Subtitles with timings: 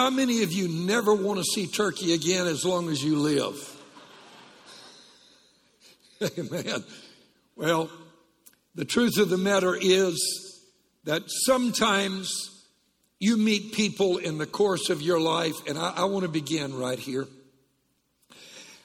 [0.00, 3.82] How many of you never want to see turkey again as long as you live?
[6.38, 6.82] Amen.
[7.54, 7.90] Well,
[8.74, 10.18] the truth of the matter is
[11.04, 12.32] that sometimes
[13.18, 16.74] you meet people in the course of your life, and I, I want to begin
[16.78, 17.28] right here.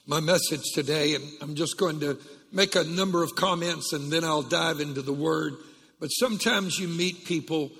[0.05, 2.19] My message today, and I'm just going to
[2.51, 5.53] make a number of comments and then I'll dive into the word.
[5.97, 7.71] But sometimes you meet people,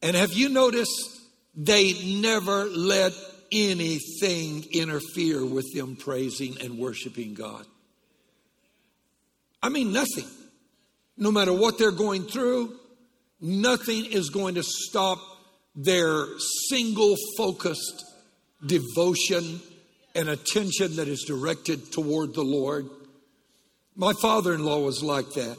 [0.00, 1.20] and have you noticed
[1.56, 3.12] they never let
[3.52, 7.64] anything interfere with them praising and worshiping God?
[9.62, 10.28] I mean, nothing.
[11.16, 12.74] No matter what they're going through,
[13.40, 15.18] nothing is going to stop
[15.76, 16.26] their
[16.68, 18.04] single focused
[18.64, 19.60] devotion
[20.14, 22.88] and attention that is directed toward the Lord.
[23.96, 25.56] My father in law was like that.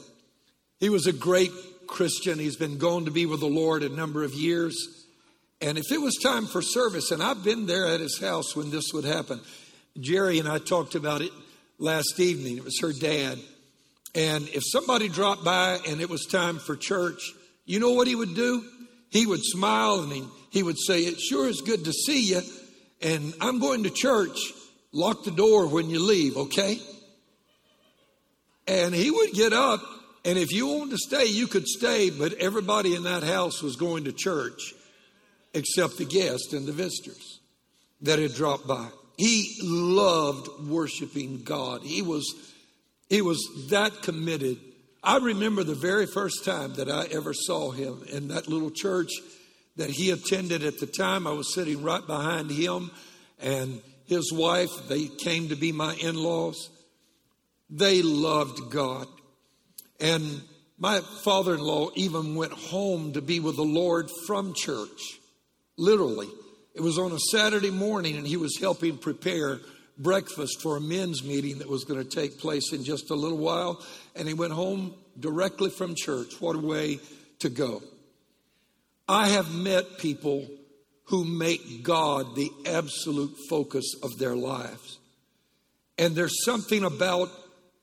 [0.80, 1.52] He was a great
[1.88, 2.40] Christian.
[2.40, 5.05] He's been going to be with the Lord a number of years.
[5.62, 8.72] And if it was time for service, and I've been there at his house when
[8.72, 9.40] this would happen,
[10.00, 11.32] Jerry and I talked about it
[11.78, 12.58] last evening.
[12.58, 13.40] It was her dad.
[14.14, 17.34] And if somebody dropped by and it was time for church,
[17.66, 18.64] you know what he would do?
[19.10, 22.42] He would smile and he, he would say, It sure is good to see you.
[23.02, 24.38] And I'm going to church.
[24.92, 26.80] Lock the door when you leave, okay?
[28.66, 29.82] And he would get up,
[30.24, 33.76] and if you wanted to stay, you could stay, but everybody in that house was
[33.76, 34.74] going to church
[35.56, 37.40] except the guests and the visitors
[38.02, 38.88] that had dropped by.
[39.18, 41.82] He loved worshiping God.
[41.82, 42.52] He was
[43.10, 43.40] he was
[43.70, 44.58] that committed.
[45.04, 49.12] I remember the very first time that I ever saw him in that little church
[49.76, 51.28] that he attended at the time.
[51.28, 52.92] I was sitting right behind him
[53.40, 54.72] and his wife.
[54.88, 56.70] They came to be my in laws.
[57.70, 59.08] They loved God.
[60.00, 60.42] And
[60.78, 65.20] my father in law even went home to be with the Lord from church,
[65.78, 66.28] literally.
[66.74, 69.60] It was on a Saturday morning, and he was helping prepare
[69.98, 73.38] breakfast for a men's meeting that was going to take place in just a little
[73.38, 73.82] while.
[74.16, 76.40] And he went home directly from church.
[76.40, 77.00] What a way
[77.40, 77.82] to go.
[79.08, 80.48] I have met people
[81.06, 84.98] who make God the absolute focus of their lives.
[85.98, 87.30] And there's something about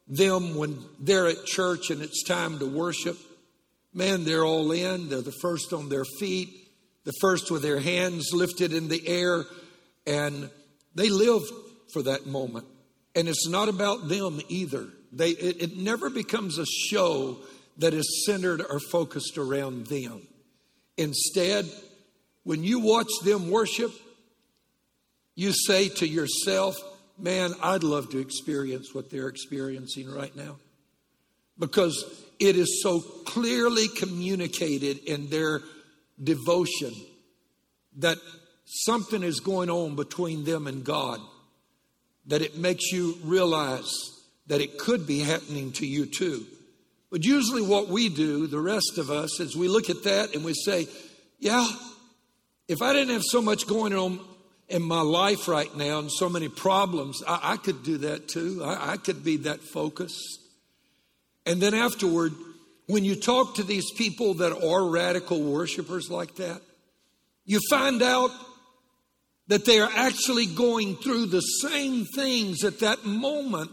[0.08, 3.16] them when they're at church and it's time to worship.
[3.94, 5.08] Man, they're all in.
[5.08, 6.61] They're the first on their feet,
[7.04, 9.44] the first with their hands lifted in the air,
[10.06, 10.50] and
[10.94, 11.42] they live
[11.92, 12.66] for that moment.
[13.14, 14.88] And it's not about them either.
[15.12, 17.38] They, it, it never becomes a show
[17.78, 20.22] that is centered or focused around them.
[20.96, 21.66] Instead,
[22.44, 23.92] when you watch them worship,
[25.34, 26.76] you say to yourself,
[27.18, 30.56] Man, I'd love to experience what they're experiencing right now.
[31.58, 32.04] Because
[32.40, 35.60] it is so clearly communicated in their
[36.22, 36.92] devotion
[37.98, 38.18] that
[38.66, 41.20] something is going on between them and God
[42.26, 43.90] that it makes you realize
[44.46, 46.46] that it could be happening to you too.
[47.10, 50.44] But usually, what we do, the rest of us, is we look at that and
[50.44, 50.86] we say,
[51.38, 51.66] Yeah,
[52.68, 54.20] if I didn't have so much going on
[54.68, 58.62] in my life right now and so many problems, I, I could do that too.
[58.64, 60.40] I, I could be that focused.
[61.44, 62.32] And then afterward,
[62.86, 66.60] when you talk to these people that are radical worshipers like that,
[67.44, 68.30] you find out
[69.48, 73.70] that they are actually going through the same things at that moment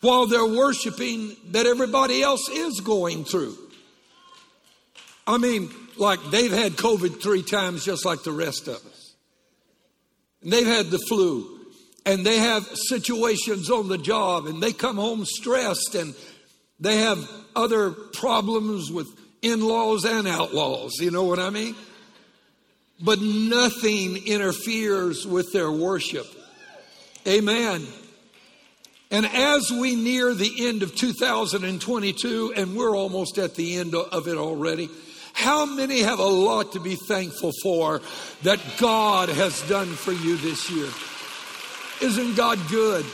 [0.00, 3.56] while they're worshiping that everybody else is going through.
[5.26, 9.14] I mean, like they've had COVID three times just like the rest of us.
[10.42, 11.56] And they've had the flu.
[12.06, 16.14] And they have situations on the job and they come home stressed and
[16.80, 19.08] they have other problems with
[19.42, 20.94] in laws and outlaws.
[21.00, 21.74] You know what I mean?
[23.00, 26.26] but nothing interferes with their worship.
[27.26, 27.86] Amen.
[29.10, 34.28] And as we near the end of 2022, and we're almost at the end of
[34.28, 34.90] it already,
[35.32, 38.00] how many have a lot to be thankful for
[38.42, 40.88] that God has done for you this year?
[42.02, 43.06] Isn't God good?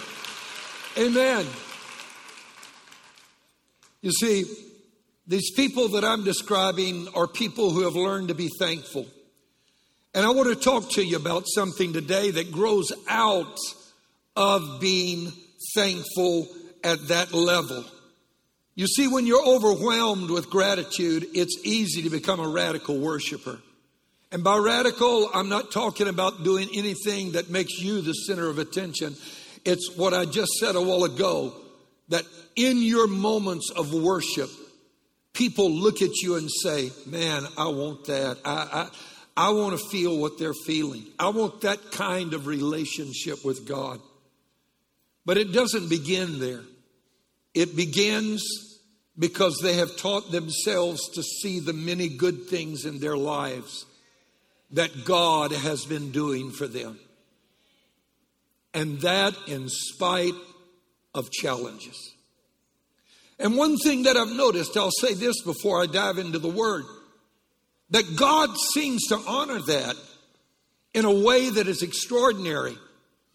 [0.97, 1.47] Amen.
[4.05, 4.45] You see,
[5.27, 9.07] these people that I'm describing are people who have learned to be thankful.
[10.13, 13.57] And I want to talk to you about something today that grows out
[14.37, 15.33] of being
[15.75, 16.47] thankful
[16.85, 17.83] at that level.
[18.75, 23.59] You see, when you're overwhelmed with gratitude, it's easy to become a radical worshiper.
[24.31, 28.59] And by radical, I'm not talking about doing anything that makes you the center of
[28.59, 29.17] attention.
[29.65, 31.55] It's what I just said a while ago
[32.09, 32.25] that
[32.57, 34.51] in your moments of worship,
[35.33, 38.39] people look at you and say, Man, I want that.
[38.45, 38.89] I,
[39.37, 41.05] I want to feel what they're feeling.
[41.19, 44.01] I want that kind of relationship with God.
[45.27, 46.63] But it doesn't begin there.
[47.55, 48.43] It begins
[49.19, 53.87] because they have taught themselves to see the many good things in their lives
[54.73, 56.99] that God has been doing for them.
[58.73, 60.35] And that in spite
[61.15, 62.13] of challenges.
[63.39, 66.85] And one thing that I've noticed, I'll say this before I dive into the word,
[67.91, 69.97] that God seems to honor that
[70.95, 72.77] in a way that is extraordinary.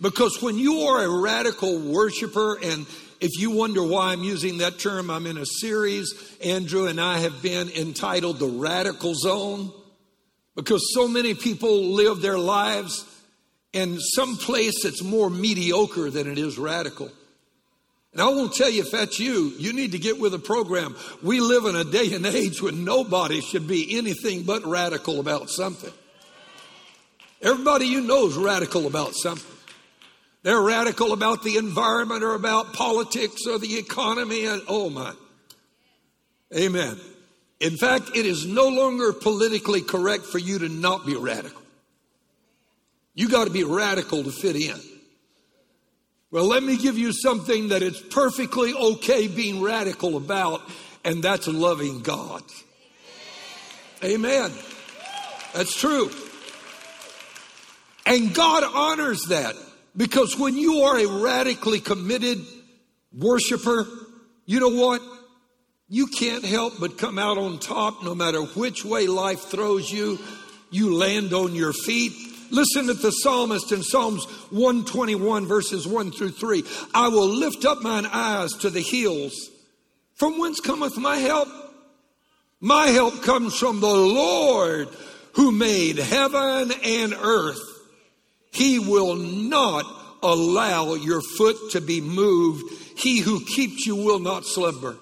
[0.01, 2.85] Because when you are a radical worshiper, and
[3.19, 7.19] if you wonder why I'm using that term, I'm in a series, Andrew and I
[7.19, 9.73] have been entitled The Radical Zone,
[10.55, 13.05] because so many people live their lives
[13.73, 17.11] in some place that's more mediocre than it is radical.
[18.11, 20.95] And I won't tell you if that's you, you need to get with a program.
[21.21, 25.49] We live in a day and age when nobody should be anything but radical about
[25.49, 25.93] something.
[27.41, 29.55] Everybody you know is radical about something.
[30.41, 34.45] They're radical about the environment or about politics or the economy.
[34.45, 35.13] And, oh my.
[36.55, 36.97] Amen.
[37.59, 41.61] In fact, it is no longer politically correct for you to not be radical.
[43.13, 44.79] You got to be radical to fit in.
[46.31, 50.61] Well, let me give you something that it's perfectly okay being radical about,
[51.03, 52.43] and that's loving God.
[54.03, 54.51] Amen.
[55.53, 56.11] That's true.
[58.05, 59.55] And God honors that
[59.97, 62.39] because when you are a radically committed
[63.11, 63.87] worshiper,
[64.45, 65.01] you know what?
[65.87, 70.19] You can't help but come out on top no matter which way life throws you.
[70.69, 76.31] You land on your feet Listen to the psalmist in Psalms 121, verses 1 through
[76.31, 76.63] 3.
[76.93, 79.49] I will lift up mine eyes to the hills.
[80.15, 81.47] From whence cometh my help?
[82.59, 84.89] My help comes from the Lord
[85.33, 87.61] who made heaven and earth.
[88.51, 89.85] He will not
[90.21, 92.63] allow your foot to be moved.
[92.97, 94.97] He who keeps you will not slumber.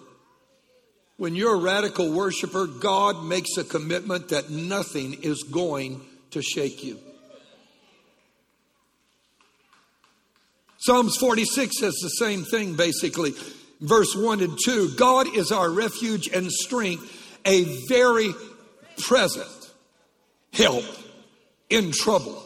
[1.17, 6.01] When you're a radical worshiper, God makes a commitment that nothing is going
[6.31, 6.99] to shake you.
[10.87, 13.33] Psalms 46 says the same thing basically.
[13.81, 17.03] Verse 1 and 2 God is our refuge and strength,
[17.45, 18.33] a very
[18.97, 19.49] present
[20.53, 20.85] help
[21.69, 22.41] in trouble.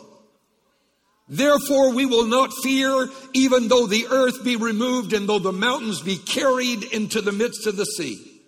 [1.29, 6.01] Therefore, we will not fear, even though the earth be removed and though the mountains
[6.01, 8.41] be carried into the midst of the sea.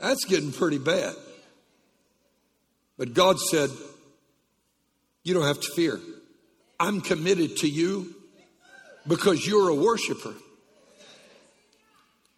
[0.00, 1.14] That's getting pretty bad.
[2.98, 3.70] But God said,
[5.22, 6.00] You don't have to fear.
[6.80, 8.15] I'm committed to you
[9.08, 10.34] because you're a worshiper.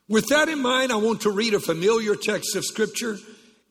[0.08, 3.18] With that in mind, I want to read a familiar text of Scripture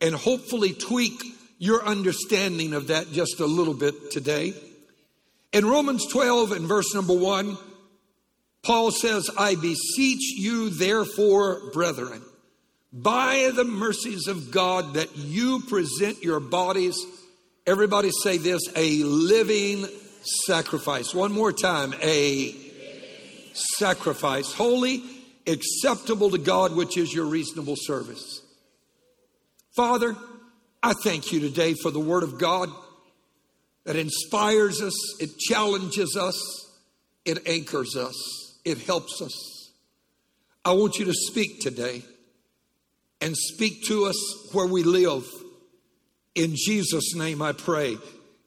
[0.00, 1.20] and hopefully tweak
[1.58, 4.54] your understanding of that just a little bit today.
[5.52, 7.58] In Romans 12 and verse number 1,
[8.62, 12.22] Paul says, I beseech you, therefore, brethren,
[12.92, 16.96] by the mercies of God, that you present your bodies,
[17.66, 19.86] everybody say this, a living
[20.46, 21.14] sacrifice.
[21.14, 22.67] One more time, a
[23.76, 25.02] sacrifice, holy,
[25.46, 28.42] acceptable to God, which is your reasonable service.
[29.76, 30.16] Father,
[30.82, 32.70] I thank you today for the Word of God
[33.84, 36.36] that inspires us, it challenges us,
[37.24, 39.70] it anchors us, it helps us.
[40.64, 42.02] I want you to speak today
[43.20, 45.26] and speak to us where we live.
[46.34, 47.96] In Jesus' name I pray.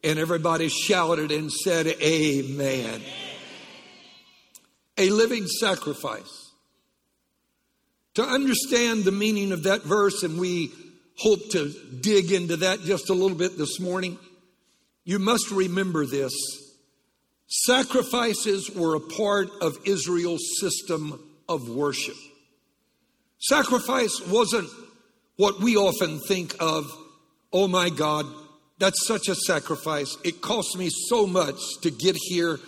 [0.04, 3.02] And everybody shouted and said, Amen.
[3.02, 3.31] Amen
[4.98, 6.52] a living sacrifice.
[8.16, 10.72] To understand the meaning of that verse, and we
[11.18, 14.18] hope to dig into that just a little bit this morning,
[15.04, 16.34] you must remember this.
[17.48, 22.16] Sacrifices were a part of Israel's system of worship.
[23.40, 24.70] Sacrifice wasn't
[25.36, 26.86] what we often think of,
[27.52, 28.26] oh my God,
[28.78, 30.16] that's such a sacrifice.
[30.24, 32.60] It cost me so much to get here.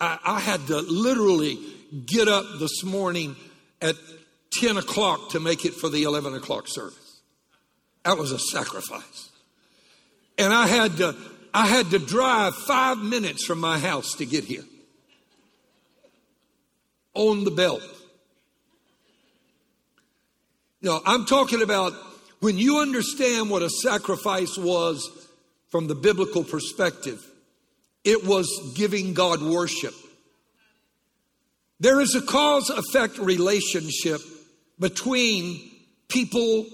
[0.00, 1.58] I, I had to literally
[2.06, 3.36] get up this morning
[3.80, 3.96] at
[4.52, 7.20] 10 o'clock to make it for the 11 o'clock service.
[8.04, 9.30] That was a sacrifice.
[10.38, 11.16] And I had to,
[11.52, 14.64] I had to drive five minutes from my house to get here.
[17.14, 17.82] On the belt.
[20.80, 21.92] No, I'm talking about
[22.40, 25.10] when you understand what a sacrifice was
[25.70, 27.26] from the biblical perspective,
[28.04, 29.94] it was giving God worship.
[31.80, 34.20] There is a cause effect relationship
[34.78, 35.70] between
[36.08, 36.66] people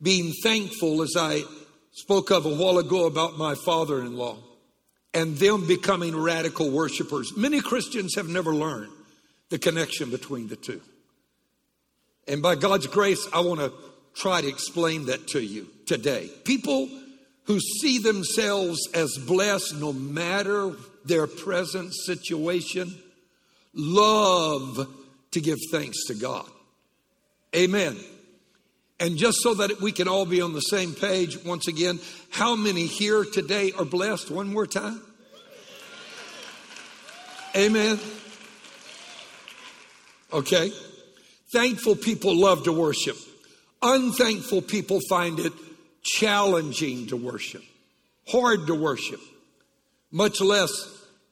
[0.00, 1.42] being thankful, as I
[1.92, 4.38] spoke of a while ago about my father in law
[5.14, 7.34] and them becoming radical worshipers.
[7.36, 8.92] Many Christians have never learned
[9.48, 10.80] the connection between the two.
[12.28, 13.72] And by God's grace, I want to
[14.14, 16.30] try to explain that to you today.
[16.44, 16.88] People
[17.46, 20.72] who see themselves as blessed no matter
[21.04, 22.94] their present situation
[23.72, 24.88] love
[25.30, 26.48] to give thanks to God.
[27.54, 27.96] Amen.
[28.98, 32.00] And just so that we can all be on the same page, once again,
[32.30, 34.30] how many here today are blessed?
[34.30, 35.00] One more time.
[37.54, 37.98] Amen.
[40.32, 40.72] Okay.
[41.52, 43.16] Thankful people love to worship.
[43.82, 45.52] Unthankful people find it
[46.06, 47.62] challenging to worship,
[48.28, 49.20] hard to worship,
[50.10, 50.70] much less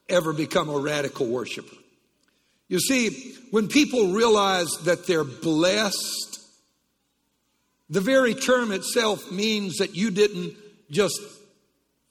[0.08, 1.76] ever become a radical worshiper.
[2.68, 6.40] You see, when people realize that they're blessed,
[7.88, 10.56] the very term itself means that you didn't
[10.90, 11.20] just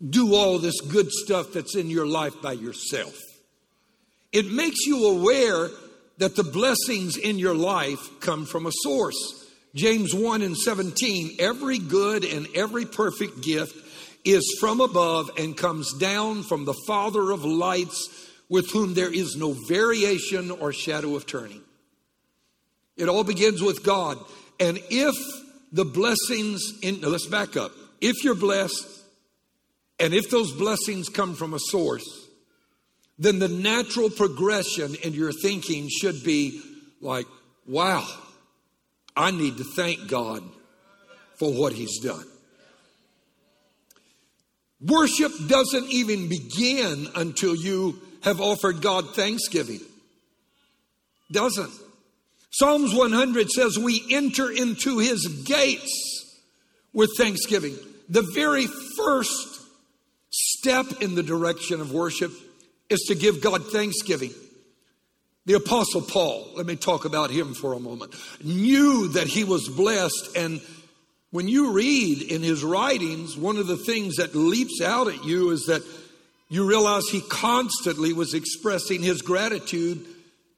[0.09, 3.17] do all this good stuff that's in your life by yourself.
[4.31, 5.69] It makes you aware
[6.17, 9.42] that the blessings in your life come from a source.
[9.75, 13.75] James 1 and 17, every good and every perfect gift
[14.23, 19.35] is from above and comes down from the Father of lights, with whom there is
[19.35, 21.61] no variation or shadow of turning.
[22.97, 24.17] It all begins with God.
[24.59, 25.15] And if
[25.71, 27.71] the blessings in, let's back up.
[27.99, 28.85] If you're blessed,
[29.99, 32.27] and if those blessings come from a source,
[33.17, 36.61] then the natural progression in your thinking should be
[37.01, 37.25] like,
[37.65, 38.07] wow,
[39.15, 40.43] I need to thank God
[41.35, 42.25] for what He's done.
[44.81, 49.79] Worship doesn't even begin until you have offered God thanksgiving.
[51.31, 51.71] Doesn't.
[52.51, 56.41] Psalms 100 says we enter into his gates
[56.93, 57.75] with thanksgiving.
[58.09, 58.67] The very
[58.97, 59.61] first
[60.29, 62.31] step in the direction of worship
[62.89, 64.33] is to give God thanksgiving.
[65.45, 69.67] The Apostle Paul, let me talk about him for a moment, knew that he was
[69.67, 70.37] blessed.
[70.37, 70.61] And
[71.31, 75.49] when you read in his writings, one of the things that leaps out at you
[75.49, 75.83] is that
[76.47, 80.05] you realize he constantly was expressing his gratitude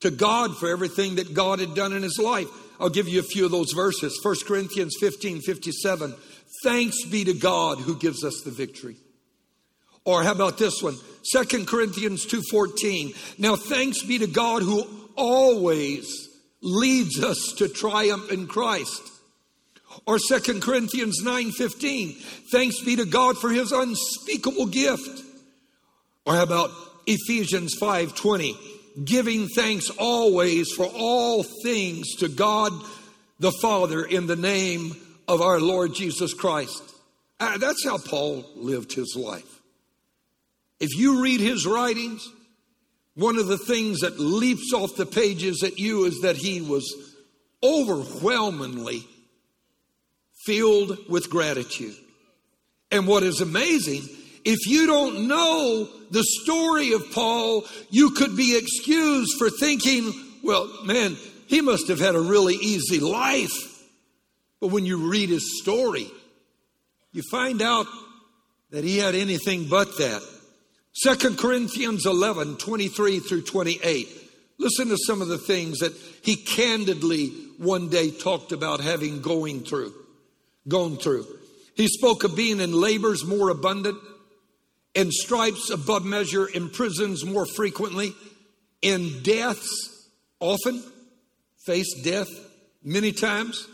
[0.02, 2.48] to God for everything that God had done in his life.
[2.80, 4.20] I'll give you a few of those verses.
[4.22, 6.14] 1 Corinthians 15 57.
[6.64, 8.98] Thanks be to God who gives us the victory.
[10.06, 10.98] Or how about this one?
[11.24, 13.14] Second Corinthians 2:14.
[13.38, 16.30] Now thanks be to God who always
[16.62, 19.02] leads us to triumph in Christ.
[20.06, 22.16] Or Second Corinthians 9:15.
[22.52, 25.24] Thanks be to God for his unspeakable gift.
[26.26, 26.72] Or how about
[27.08, 28.56] Ephesians 5:20?
[29.04, 32.72] Giving thanks always for all things to God
[33.40, 34.96] the Father in the name
[35.28, 36.84] of our Lord Jesus Christ.
[37.40, 39.55] Uh, that's how Paul lived his life.
[40.86, 42.32] If you read his writings,
[43.16, 46.94] one of the things that leaps off the pages at you is that he was
[47.64, 49.04] overwhelmingly
[50.46, 51.96] filled with gratitude.
[52.92, 54.04] And what is amazing,
[54.44, 60.14] if you don't know the story of Paul, you could be excused for thinking,
[60.44, 63.88] well, man, he must have had a really easy life.
[64.62, 66.12] But when you read his story,
[67.12, 67.88] you find out
[68.70, 70.22] that he had anything but that.
[70.98, 74.08] Second Corinthians 11, 23 through 28.
[74.58, 79.62] Listen to some of the things that he candidly one day talked about having going
[79.62, 79.94] through,
[80.70, 81.28] gone through.
[81.76, 83.98] He spoke of being in labors more abundant,
[84.94, 88.14] in stripes above measure, in prisons more frequently,
[88.82, 90.10] in deaths
[90.40, 90.82] often,
[91.66, 92.30] faced death
[92.82, 93.68] many times.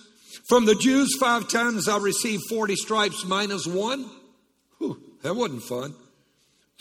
[0.48, 4.10] From the Jews, five times I received 40 stripes minus one.
[4.80, 5.94] Whew, that wasn't fun.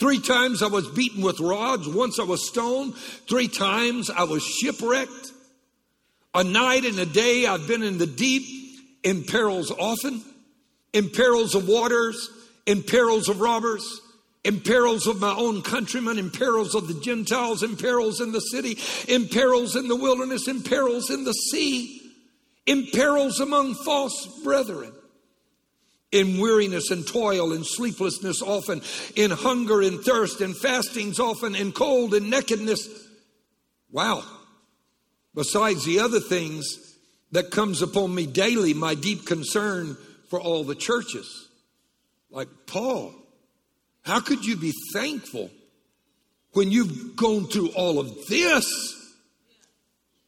[0.01, 1.87] Three times I was beaten with rods.
[1.87, 2.97] Once I was stoned.
[3.29, 5.33] Three times I was shipwrecked.
[6.35, 10.23] A night and a day I've been in the deep, in perils often,
[10.95, 12.31] in perils of waters,
[12.65, 14.01] in perils of robbers,
[14.43, 18.41] in perils of my own countrymen, in perils of the Gentiles, in perils in the
[18.41, 22.01] city, in perils in the wilderness, in perils in the sea,
[22.65, 24.93] in perils among false brethren
[26.13, 28.83] in weariness and toil and sleeplessness often,
[29.17, 32.89] in hunger and thirst and fastings often, in cold and nakedness.
[33.91, 34.25] Wow.
[35.35, 36.97] Besides the other things
[37.33, 39.97] that comes upon me daily, my deep concern
[40.29, 41.49] for all the churches.
[42.31, 43.13] Like Paul,
[44.03, 45.51] how could you be thankful
[46.53, 48.65] when you've gone through all of this?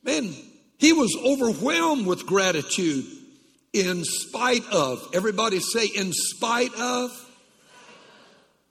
[0.05, 0.33] Man,
[0.79, 3.05] he was overwhelmed with gratitude
[3.73, 7.11] in spite of, everybody say, in spite of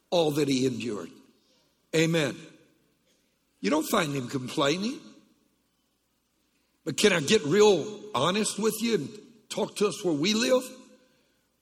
[0.10, 1.10] all that he endured.
[1.96, 2.36] Amen.
[3.62, 5.00] You don't find him complaining.
[6.84, 9.10] But can I get real honest with you and
[9.50, 10.64] talk to us where we live?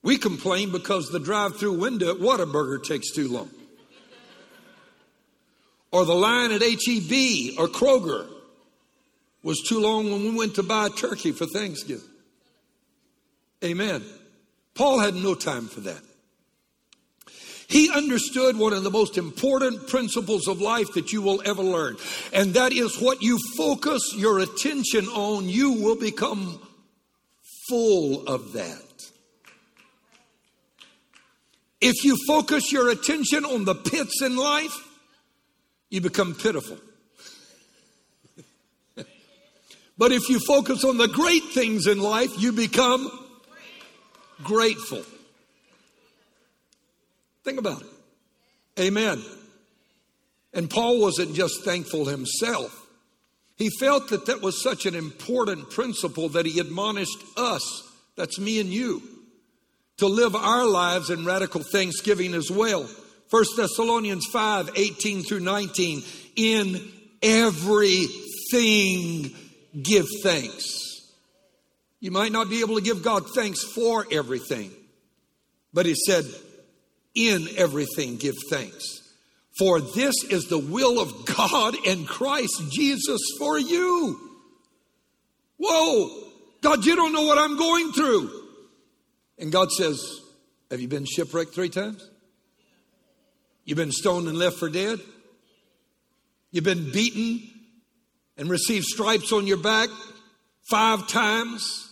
[0.02, 3.50] We complain because the drive through window at Whataburger takes too long.
[5.92, 8.26] Or the line at HEB or Kroger
[9.42, 12.09] was too long when we went to buy turkey for Thanksgiving.
[13.64, 14.04] Amen.
[14.74, 16.00] Paul had no time for that.
[17.68, 21.96] He understood one of the most important principles of life that you will ever learn.
[22.32, 26.60] And that is what you focus your attention on, you will become
[27.68, 28.82] full of that.
[31.80, 34.74] If you focus your attention on the pits in life,
[35.90, 36.76] you become pitiful.
[39.96, 43.19] but if you focus on the great things in life, you become
[44.42, 45.02] grateful.
[47.44, 47.88] Think about it.
[48.78, 49.22] Amen.
[50.52, 52.86] And Paul wasn't just thankful himself.
[53.56, 57.82] He felt that that was such an important principle that he admonished us,
[58.16, 59.02] that's me and you,
[59.98, 62.88] to live our lives in radical thanksgiving as well.
[63.28, 66.02] 1 Thessalonians 5 18 through 19.
[66.36, 66.90] In
[67.22, 69.34] everything
[69.82, 70.89] give thanks.
[72.00, 74.72] You might not be able to give God thanks for everything,
[75.72, 76.24] but he said,
[77.14, 78.84] in everything give thanks.
[79.58, 84.18] For this is the will of God and Christ Jesus for you.
[85.58, 86.30] Whoa,
[86.62, 88.30] God, you don't know what I'm going through.
[89.38, 90.02] And God says,
[90.70, 92.08] Have you been shipwrecked three times?
[93.64, 95.00] You've been stoned and left for dead?
[96.50, 97.48] You've been beaten
[98.36, 99.90] and received stripes on your back
[100.70, 101.89] five times?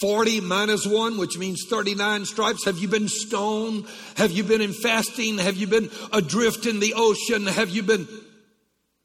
[0.00, 2.64] 40 minus 1, which means 39 stripes?
[2.64, 3.86] Have you been stoned?
[4.16, 5.38] Have you been in fasting?
[5.38, 7.46] Have you been adrift in the ocean?
[7.46, 8.06] Have you been.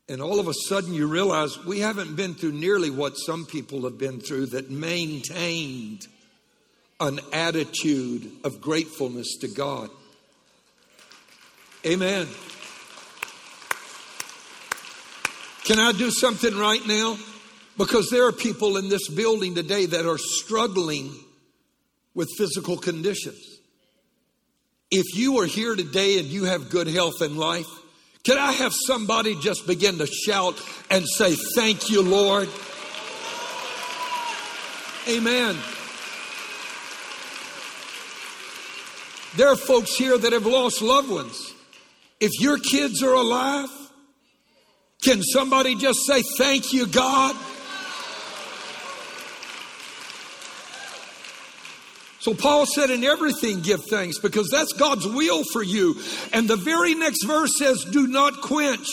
[0.08, 3.84] And all of a sudden you realize we haven't been through nearly what some people
[3.84, 6.08] have been through that maintained
[7.00, 9.90] an attitude of gratefulness to God.
[11.86, 12.28] Amen.
[15.66, 17.18] Can I do something right now?
[17.78, 21.12] Because there are people in this building today that are struggling
[22.14, 23.40] with physical conditions.
[24.92, 27.68] If you are here today and you have good health and life,
[28.24, 32.48] can I have somebody just begin to shout and say, Thank you, Lord?
[35.10, 35.58] Amen.
[39.36, 41.54] There are folks here that have lost loved ones.
[42.20, 43.70] If your kids are alive,
[45.04, 47.36] can somebody just say, Thank you, God?
[52.24, 56.00] So Paul said, in everything give thanks because that's God's will for you.
[56.32, 58.88] And the very next verse says, do not quench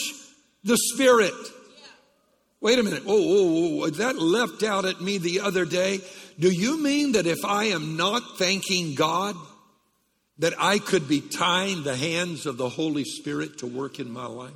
[0.64, 1.32] the spirit.
[2.60, 3.04] Wait a minute.
[3.06, 6.00] Oh, that left out at me the other day.
[6.40, 9.36] Do you mean that if I am not thanking God,
[10.40, 14.26] that I could be tying the hands of the Holy Spirit to work in my
[14.26, 14.50] life?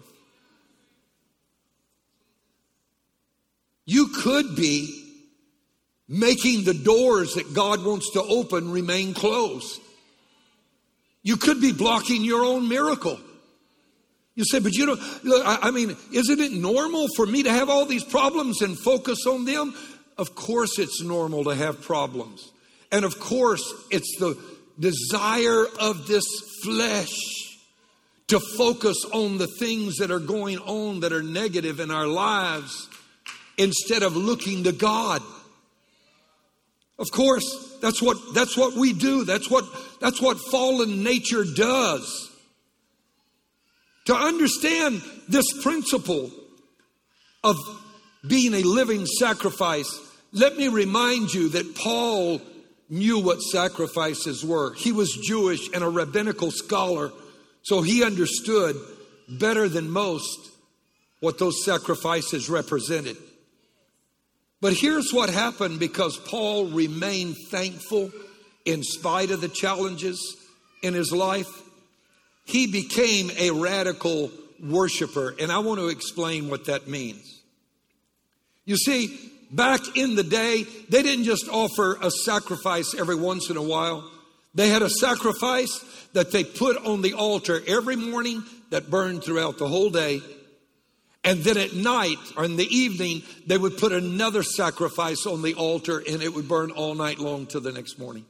[3.86, 5.03] You could be
[6.08, 9.80] making the doors that God wants to open remain closed.
[11.22, 13.18] You could be blocking your own miracle.
[14.34, 14.96] You say, but you know,
[15.44, 19.44] I mean, isn't it normal for me to have all these problems and focus on
[19.44, 19.74] them?
[20.18, 22.50] Of course, it's normal to have problems.
[22.90, 24.38] And of course, it's the
[24.78, 26.24] desire of this
[26.62, 27.16] flesh
[28.26, 32.88] to focus on the things that are going on that are negative in our lives
[33.56, 35.22] instead of looking to God.
[36.98, 39.24] Of course, that's what, that's what we do.
[39.24, 39.64] That's what,
[40.00, 42.30] that's what fallen nature does.
[44.06, 46.30] To understand this principle
[47.42, 47.56] of
[48.26, 50.00] being a living sacrifice,
[50.32, 52.40] let me remind you that Paul
[52.88, 54.74] knew what sacrifices were.
[54.74, 57.10] He was Jewish and a rabbinical scholar,
[57.62, 58.76] so he understood
[59.28, 60.50] better than most
[61.20, 63.16] what those sacrifices represented.
[64.60, 68.10] But here's what happened because Paul remained thankful
[68.64, 70.36] in spite of the challenges
[70.82, 71.48] in his life.
[72.44, 74.30] He became a radical
[74.62, 77.42] worshiper, and I want to explain what that means.
[78.64, 79.18] You see,
[79.50, 84.10] back in the day, they didn't just offer a sacrifice every once in a while.
[84.54, 89.58] They had a sacrifice that they put on the altar every morning that burned throughout
[89.58, 90.22] the whole day.
[91.24, 95.54] And then at night or in the evening, they would put another sacrifice on the
[95.54, 98.26] altar and it would burn all night long till the next morning.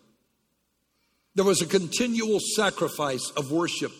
[1.35, 3.91] There was a continual sacrifice of worship.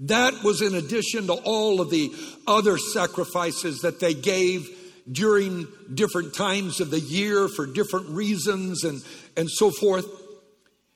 [0.00, 2.12] That was in addition to all of the
[2.46, 4.66] other sacrifices that they gave
[5.10, 9.04] during different times of the year for different reasons and,
[9.36, 10.06] and so forth.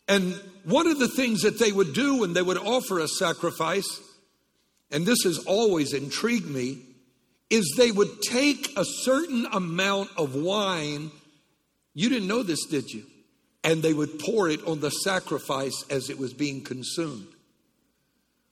[0.08, 4.00] And one of the things that they would do when they would offer a sacrifice,
[4.90, 6.78] and this has always intrigued me,
[7.50, 11.10] is they would take a certain amount of wine.
[11.94, 13.04] You didn't know this, did you?
[13.64, 17.26] And they would pour it on the sacrifice as it was being consumed.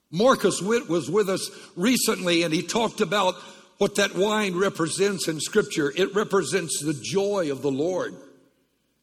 [0.09, 3.35] Marcos Witt was with us recently and he talked about
[3.77, 5.93] what that wine represents in Scripture.
[5.95, 8.15] It represents the joy of the Lord.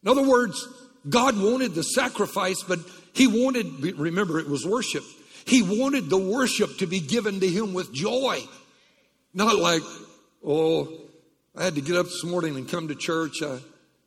[0.03, 0.67] In other words,
[1.07, 2.79] God wanted the sacrifice, but
[3.13, 5.03] He wanted, remember, it was worship.
[5.45, 8.41] He wanted the worship to be given to Him with joy.
[9.35, 9.81] Not like,
[10.45, 10.87] oh,
[11.57, 13.43] I had to get up this morning and come to church.
[13.43, 13.59] I,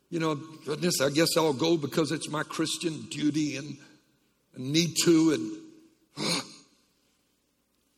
[0.09, 0.33] you know,
[0.65, 3.77] goodness, I guess I'll go because it's my Christian duty and
[4.57, 5.61] I need to.
[6.17, 6.31] And,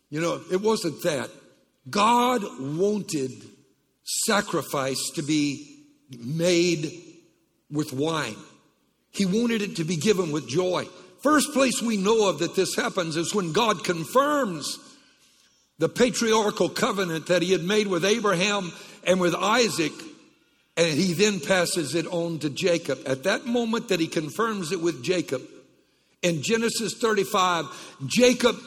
[0.10, 1.30] you know, it wasn't that.
[1.90, 3.32] God wanted
[4.04, 5.86] sacrifice to be
[6.20, 6.92] made
[7.72, 8.36] with wine.
[9.12, 10.86] He wanted it to be given with joy.
[11.24, 14.78] First place we know of that this happens is when God confirms
[15.82, 18.72] the patriarchal covenant that he had made with Abraham
[19.04, 19.92] and with Isaac,
[20.78, 23.00] and he then passes it on to Jacob.
[23.08, 25.42] At that moment that he confirms it with Jacob,
[26.22, 27.66] in Genesis 35,
[28.06, 28.58] Jacob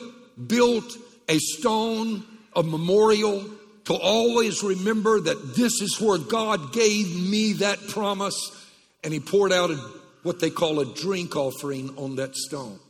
[0.49, 0.93] built
[1.29, 2.25] a stone
[2.57, 3.45] a memorial
[3.85, 8.67] to always remember that this is where God gave me that promise,
[9.05, 9.77] and he poured out a,
[10.25, 12.81] what they call a drink offering on that stone.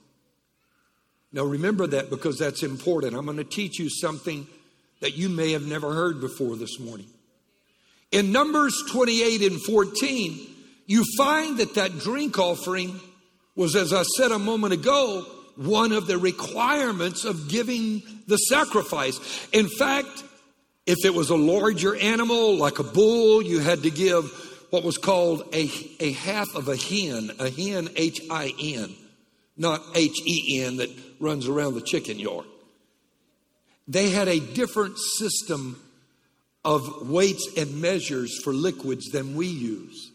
[1.34, 3.16] Now, remember that because that's important.
[3.16, 4.46] I'm going to teach you something
[5.00, 7.06] that you may have never heard before this morning.
[8.12, 10.46] In Numbers 28 and 14,
[10.86, 13.00] you find that that drink offering
[13.56, 19.18] was, as I said a moment ago, one of the requirements of giving the sacrifice.
[19.52, 20.22] In fact,
[20.86, 24.24] if it was a larger animal like a bull, you had to give
[24.70, 25.68] what was called a,
[25.98, 28.94] a half of a hen, a hen, H I N,
[29.56, 30.90] not H E N that
[31.20, 32.46] runs around the chicken yard.
[33.86, 35.80] They had a different system
[36.64, 40.10] of weights and measures for liquids than we use.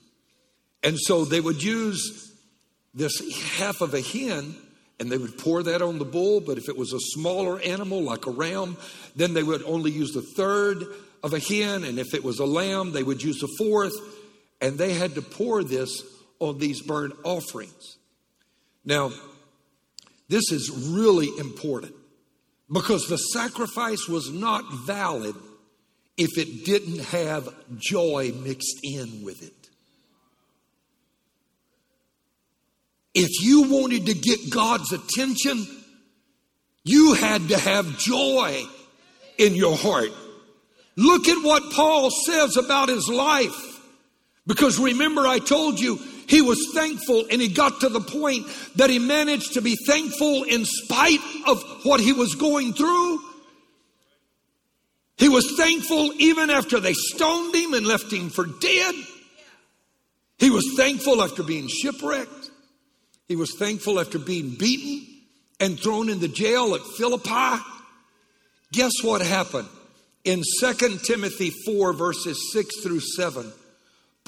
[0.84, 2.34] And so they would use
[2.94, 3.22] this
[3.58, 4.56] half of a hen
[5.00, 6.42] and they would pour that on the bull.
[6.42, 8.78] But if it was a smaller animal like a ram,
[9.16, 10.84] then they would only use the third
[11.22, 11.84] of a hen.
[11.84, 13.94] And if it was a lamb, they would use a fourth.
[14.60, 16.02] And they had to pour this
[16.40, 17.98] on these burnt offerings.
[18.84, 19.12] Now,
[20.30, 21.96] this is really important
[22.72, 25.36] because the sacrifice was not valid
[26.18, 29.54] if it didn't have joy mixed in with it.
[33.16, 35.66] If you wanted to get God's attention,
[36.84, 38.64] you had to have joy
[39.38, 40.12] in your heart.
[40.96, 43.82] Look at what Paul says about his life.
[44.46, 48.92] Because remember, I told you he was thankful and he got to the point that
[48.92, 53.20] he managed to be thankful in spite of what he was going through.
[55.18, 58.96] He was thankful even after they stoned him and left him for dead.
[60.38, 62.52] He was thankful after being shipwrecked.
[63.28, 65.08] He was thankful after being beaten
[65.60, 67.64] and thrown into jail at Philippi.
[68.72, 69.68] Guess what happened?
[70.26, 73.52] In 2 Timothy 4, verses 6 through 7,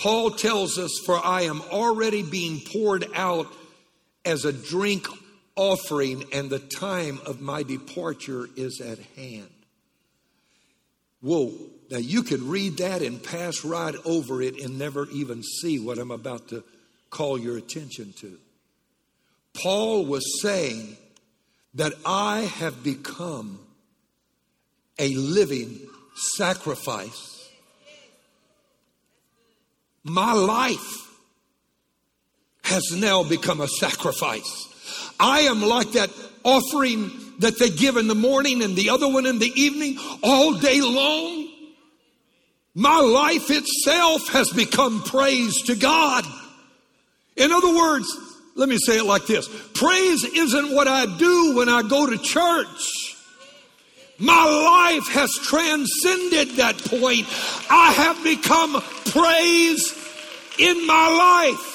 [0.01, 3.47] Paul tells us, For I am already being poured out
[4.25, 5.07] as a drink
[5.55, 9.49] offering, and the time of my departure is at hand.
[11.21, 11.53] Whoa.
[11.91, 15.99] Now you could read that and pass right over it and never even see what
[15.99, 16.63] I'm about to
[17.09, 18.37] call your attention to.
[19.53, 20.95] Paul was saying
[21.73, 23.59] that I have become
[24.97, 25.79] a living
[26.15, 27.40] sacrifice
[30.03, 31.09] my life
[32.63, 34.67] has now become a sacrifice.
[35.19, 36.09] I am like that
[36.43, 40.53] offering that they give in the morning and the other one in the evening all
[40.53, 41.49] day long.
[42.73, 46.25] My life itself has become praise to God.
[47.35, 48.07] In other words,
[48.55, 52.17] let me say it like this praise isn't what I do when I go to
[52.17, 53.10] church.
[54.21, 57.25] My life has transcended that point.
[57.71, 59.93] I have become praise
[60.59, 61.71] in my life.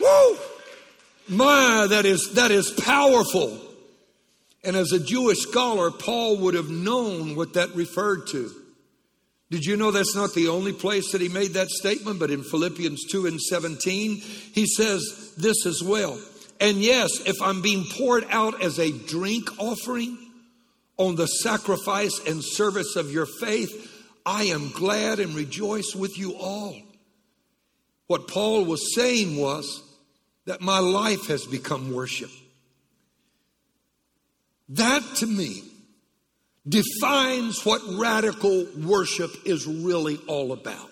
[0.00, 0.38] Woo!
[1.28, 3.58] My, that is, that is powerful.
[4.64, 8.50] And as a Jewish scholar, Paul would have known what that referred to.
[9.50, 12.18] Did you know that's not the only place that he made that statement?
[12.18, 16.18] But in Philippians 2 and 17, he says this as well.
[16.58, 20.16] And yes, if I'm being poured out as a drink offering
[20.96, 23.88] on the sacrifice and service of your faith,
[24.24, 26.76] I am glad and rejoice with you all.
[28.06, 29.82] What Paul was saying was
[30.44, 32.30] that my life has become worship.
[34.68, 35.62] That to me
[36.68, 40.90] defines what radical worship is really all about.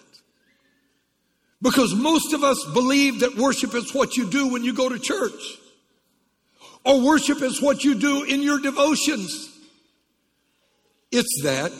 [1.62, 4.98] Because most of us believe that worship is what you do when you go to
[4.98, 5.58] church,
[6.84, 9.49] or worship is what you do in your devotions.
[11.12, 11.73] It's that,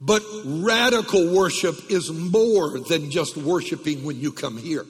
[0.00, 4.86] but radical worship is more than just worshiping when you come here.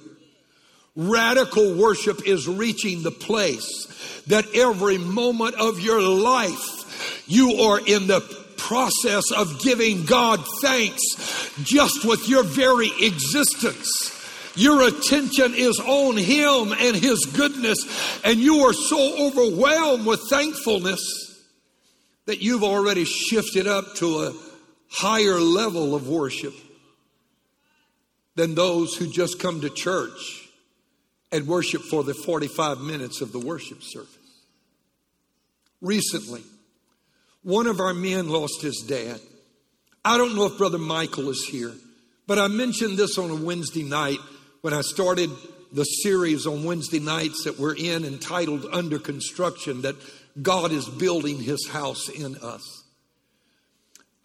[0.97, 8.09] Radical worship is reaching the place that every moment of your life you are in
[8.09, 8.21] the
[8.57, 11.03] process of giving God thanks
[11.63, 14.17] just with your very existence.
[14.57, 21.30] Your attention is on Him and His goodness, and you are so overwhelmed with thankfulness
[22.31, 24.33] that you've already shifted up to a
[24.89, 26.55] higher level of worship
[28.37, 30.49] than those who just come to church
[31.33, 34.17] and worship for the 45 minutes of the worship service.
[35.81, 36.45] Recently,
[37.43, 39.19] one of our men lost his dad.
[40.05, 41.73] I don't know if Brother Michael is here,
[42.29, 44.21] but I mentioned this on a Wednesday night
[44.61, 45.31] when I started
[45.73, 49.97] the series on Wednesday nights that we're in entitled Under Construction, that
[50.41, 52.85] God is building his house in us.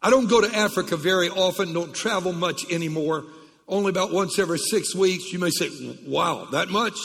[0.01, 3.25] I don't go to Africa very often, don't travel much anymore
[3.67, 5.31] only about once every six weeks.
[5.31, 5.69] You may say,
[6.05, 6.95] wow, that much?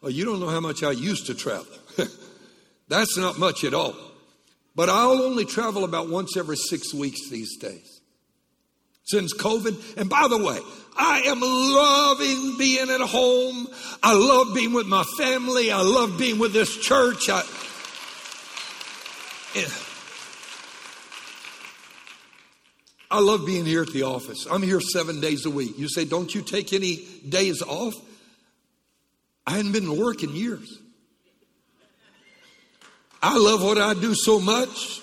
[0.00, 1.66] Well, you don't know how much I used to travel.
[2.88, 3.94] That's not much at all.
[4.74, 8.00] But I'll only travel about once every six weeks these days.
[9.04, 9.96] Since COVID.
[9.96, 10.58] And by the way,
[10.96, 13.68] I am loving being at home.
[14.02, 15.70] I love being with my family.
[15.70, 17.28] I love being with this church.
[17.28, 17.42] I.
[23.10, 24.46] I love being here at the office.
[24.50, 25.78] I'm here seven days a week.
[25.78, 27.94] You say, don't you take any days off?
[29.46, 30.78] I hadn't been to work in years.
[33.22, 35.00] I love what I do so much.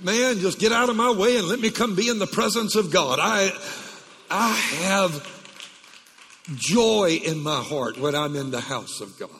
[0.00, 2.76] Man, just get out of my way and let me come be in the presence
[2.76, 3.18] of God.
[3.20, 3.50] I,
[4.30, 5.28] I have
[6.56, 9.30] joy in my heart when I'm in the house of God.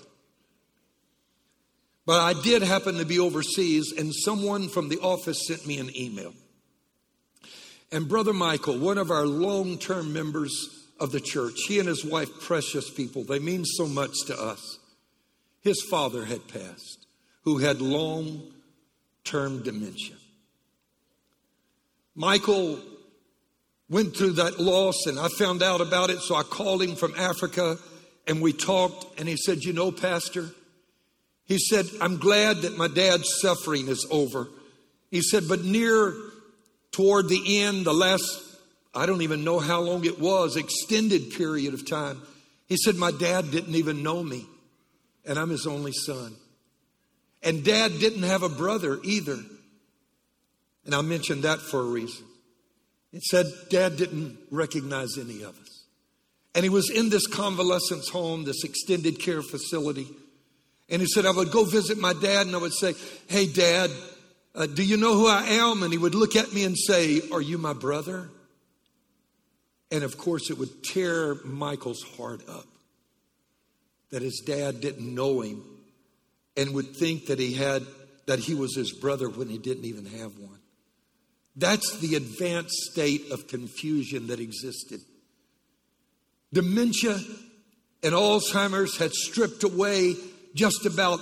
[2.04, 5.96] But I did happen to be overseas, and someone from the office sent me an
[5.96, 6.34] email.
[7.92, 10.52] And Brother Michael, one of our long term members
[10.98, 14.78] of the church, he and his wife, precious people, they mean so much to us.
[15.60, 17.06] His father had passed,
[17.42, 18.42] who had long
[19.24, 20.16] term dementia.
[22.14, 22.80] Michael
[23.88, 27.14] went through that loss, and I found out about it, so I called him from
[27.16, 27.78] Africa
[28.26, 30.50] and we talked, and he said, You know, Pastor,
[31.46, 34.48] he said, I'm glad that my dad's suffering is over.
[35.11, 36.14] He said, but near
[36.92, 38.24] toward the end, the last,
[38.94, 42.22] I don't even know how long it was, extended period of time,
[42.68, 44.46] he said, My dad didn't even know me,
[45.26, 46.35] and I'm his only son.
[47.42, 49.38] And dad didn't have a brother either.
[50.87, 52.24] And I mentioned that for a reason.
[53.12, 55.85] It said dad didn't recognize any of us.
[56.55, 60.07] And he was in this convalescence home, this extended care facility.
[60.92, 62.94] And he said, I would go visit my dad and I would say,
[63.26, 63.90] Hey, dad,
[64.55, 65.83] uh, Do you know who I am?
[65.83, 68.28] And he would look at me and say, Are you my brother?
[69.90, 72.66] And of course, it would tear Michael's heart up
[74.11, 75.64] that his dad didn't know him
[76.57, 77.83] and would think that he had
[78.26, 80.61] that he was his brother when he didn't even have one.
[81.57, 85.00] That's the advanced state of confusion that existed.
[86.52, 87.18] Dementia
[88.02, 90.14] and Alzheimer's had stripped away
[90.54, 91.20] just about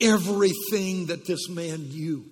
[0.00, 2.24] everything that this man knew.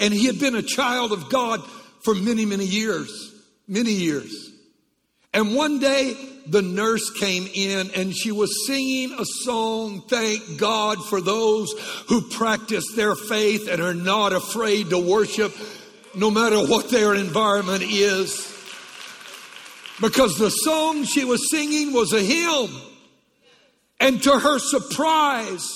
[0.00, 1.62] And he had been a child of God
[2.04, 3.34] for many, many years,
[3.66, 4.50] many years.
[5.32, 6.14] And one day
[6.46, 11.72] the nurse came in and she was singing a song, Thank God for those
[12.08, 15.52] who practice their faith and are not afraid to worship
[16.14, 18.50] no matter what their environment is.
[20.00, 22.70] Because the song she was singing was a hymn.
[24.00, 25.66] And to her surprise,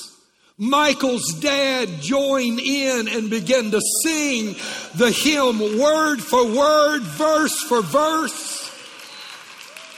[0.57, 4.55] Michael's dad joined in and began to sing
[4.97, 8.71] the hymn word for word, verse for verse.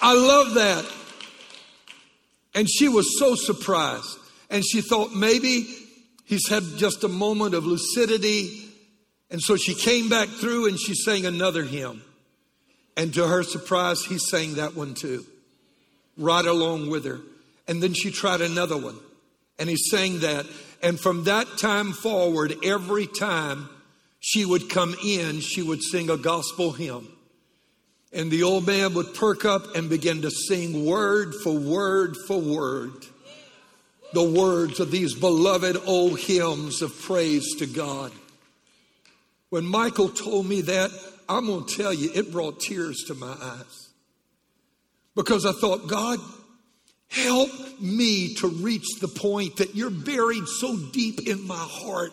[0.02, 0.86] I love that.
[2.54, 4.18] And she was so surprised.
[4.50, 5.66] And she thought maybe
[6.30, 8.62] He's had just a moment of lucidity.
[9.32, 12.04] And so she came back through and she sang another hymn.
[12.96, 15.26] And to her surprise, he sang that one too,
[16.16, 17.18] right along with her.
[17.70, 18.98] And then she tried another one
[19.56, 20.44] and he sang that.
[20.82, 23.68] And from that time forward, every time
[24.18, 27.06] she would come in, she would sing a gospel hymn.
[28.12, 32.40] And the old man would perk up and begin to sing word for word for
[32.40, 33.06] word
[34.12, 38.10] the words of these beloved old hymns of praise to God.
[39.50, 40.90] When Michael told me that,
[41.28, 43.88] I'm going to tell you, it brought tears to my eyes.
[45.14, 46.18] Because I thought, God,
[47.10, 52.12] help me to reach the point that you're buried so deep in my heart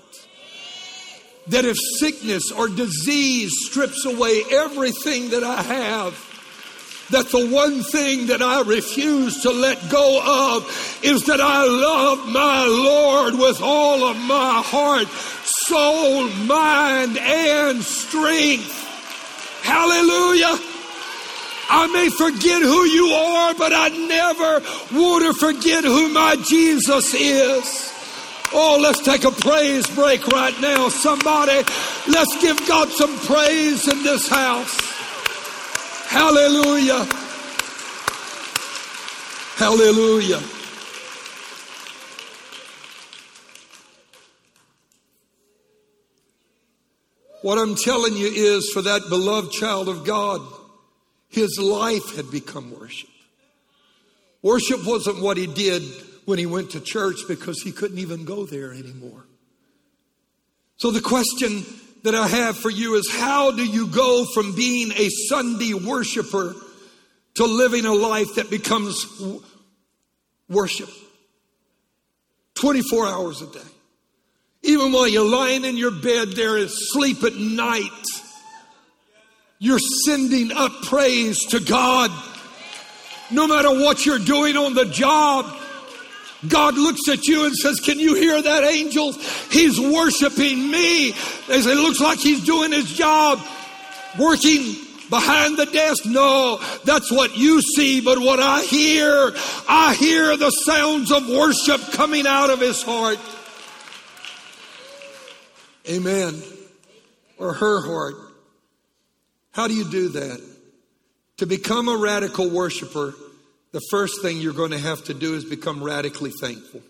[1.47, 8.27] that if sickness or disease strips away everything that I have, that the one thing
[8.27, 14.03] that I refuse to let go of is that I love my Lord with all
[14.03, 15.07] of my heart,
[15.67, 18.73] soul, mind, and strength.
[19.63, 20.57] Hallelujah.
[21.69, 24.61] I may forget who you are, but I never
[24.97, 27.93] want to forget who my Jesus is.
[28.53, 30.87] Oh, let's take a praise break right now.
[30.87, 31.63] Somebody,
[32.07, 34.79] let's give God some praise in this house.
[36.07, 37.05] Hallelujah.
[39.57, 40.41] Hallelujah.
[47.41, 50.41] What I'm telling you is for that beloved child of God,
[51.29, 53.09] his life had become worship.
[54.41, 55.83] Worship wasn't what he did
[56.25, 59.25] when he went to church because he couldn't even go there anymore.
[60.77, 61.65] So the question
[62.03, 66.55] that I have for you is how do you go from being a Sunday worshiper
[67.35, 69.05] to living a life that becomes
[70.47, 70.89] worship?
[72.55, 73.59] 24 hours a day.
[74.63, 77.89] Even while you're lying in your bed there and sleep at night,
[79.59, 82.11] you're sending up praise to God.
[83.31, 85.45] No matter what you're doing on the job,
[86.47, 89.17] God looks at you and says, Can you hear that, angels?
[89.51, 91.11] He's worshiping me.
[91.47, 93.39] They say, Looks like he's doing his job,
[94.19, 94.75] working
[95.09, 96.05] behind the desk.
[96.05, 99.33] No, that's what you see, but what I hear,
[99.67, 103.19] I hear the sounds of worship coming out of his heart.
[105.89, 106.41] Amen.
[107.39, 108.26] Or her heart.
[109.57, 110.39] How do you do that?
[111.37, 113.15] To become a radical worshiper,
[113.71, 116.83] the first thing you're going to have to do is become radically thankful.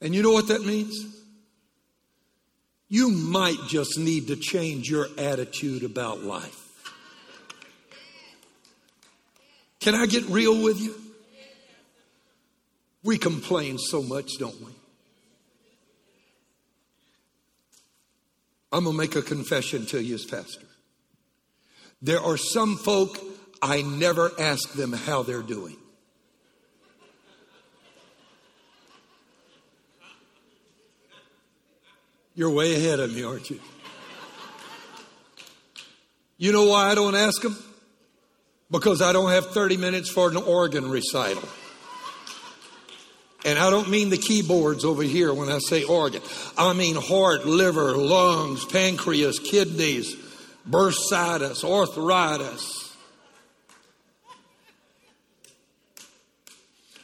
[0.00, 1.04] And you know what that means?
[2.88, 6.64] You might just need to change your attitude about life.
[9.80, 10.94] Can I get real with you?
[13.04, 14.72] We complain so much, don't we?
[18.72, 20.66] I'm going to make a confession to you as pastor.
[22.02, 23.18] There are some folk
[23.62, 25.76] I never ask them how they're doing.
[32.34, 33.58] You're way ahead of me, aren't you?
[36.36, 37.56] You know why I don't ask them?
[38.70, 41.42] Because I don't have 30 minutes for an organ recital.
[43.44, 46.22] And I don't mean the keyboards over here when I say organ.
[46.56, 50.16] I mean heart, liver, lungs, pancreas, kidneys,
[50.68, 52.96] bursitis, arthritis.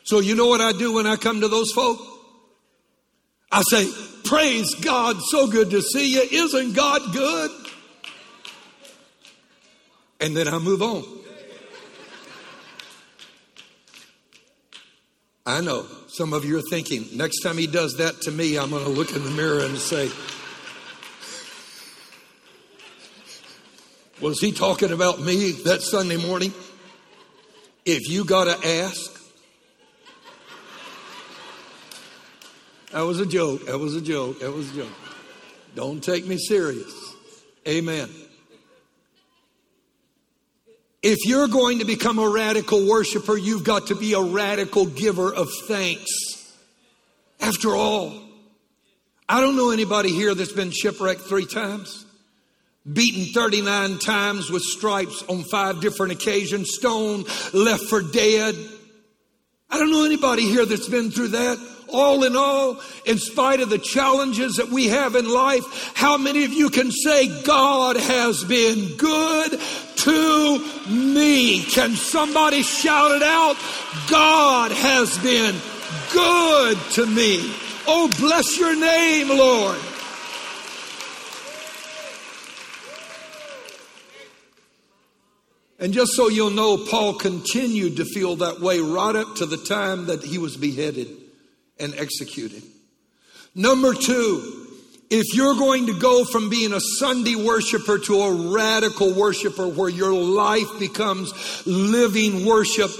[0.03, 1.99] So you know what I do when I come to those folk?
[3.51, 3.89] I say,
[4.25, 6.45] praise God, so good to see you.
[6.45, 7.51] Isn't God good?
[10.21, 11.05] And then I move on.
[15.47, 18.71] I know some of you are thinking, next time he does that to me, I'm
[18.71, 20.09] going to look in the mirror and say,
[24.21, 26.55] Was he talking about me that Sunday morning?
[27.85, 29.21] If you got to ask,
[32.93, 33.67] that was a joke.
[33.67, 34.39] That was a joke.
[34.39, 34.93] That was a joke.
[35.75, 36.95] Don't take me serious.
[37.67, 38.09] Amen.
[41.07, 45.35] If you're going to become a radical worshiper, you've got to be a radical giver
[45.35, 46.11] of thanks.
[47.41, 48.15] After all,
[49.29, 52.07] I don't know anybody here that's been shipwrecked three times
[52.91, 58.55] beaten 39 times with stripes on five different occasions, stoned, left for dead.
[59.71, 61.74] I don't know anybody here that's been through that.
[61.89, 66.45] All in all, in spite of the challenges that we have in life, how many
[66.45, 69.61] of you can say, God has been good
[69.97, 71.63] to me?
[71.63, 73.57] Can somebody shout it out?
[74.11, 75.55] God has been
[76.13, 77.55] good to me.
[77.87, 79.79] Oh, bless your name, Lord.
[85.79, 89.59] And just so you'll know, Paul continued to feel that way right up to the
[89.59, 91.24] time that he was beheaded
[91.79, 92.63] and executed.
[93.55, 94.67] Number two,
[95.11, 99.89] if you're going to go from being a Sunday worshiper to a radical worshiper where
[99.89, 101.33] your life becomes
[101.67, 102.91] living worship,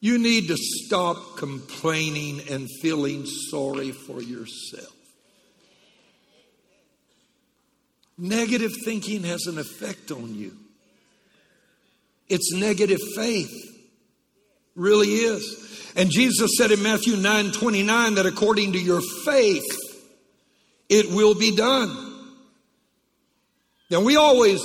[0.00, 4.94] you need to stop complaining and feeling sorry for yourself.
[8.16, 10.56] Negative thinking has an effect on you.
[12.28, 13.77] It's negative faith.
[14.78, 15.92] Really is.
[15.96, 19.66] And Jesus said in Matthew 9 29 that according to your faith,
[20.88, 22.04] it will be done.
[23.90, 24.60] Now, we always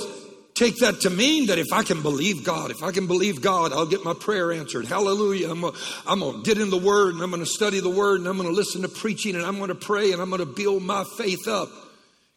[0.54, 3.72] take that to mean that if I can believe God, if I can believe God,
[3.72, 4.86] I'll get my prayer answered.
[4.86, 5.50] Hallelujah.
[5.50, 8.28] I'm going to get in the Word and I'm going to study the Word and
[8.28, 10.46] I'm going to listen to preaching and I'm going to pray and I'm going to
[10.46, 11.70] build my faith up.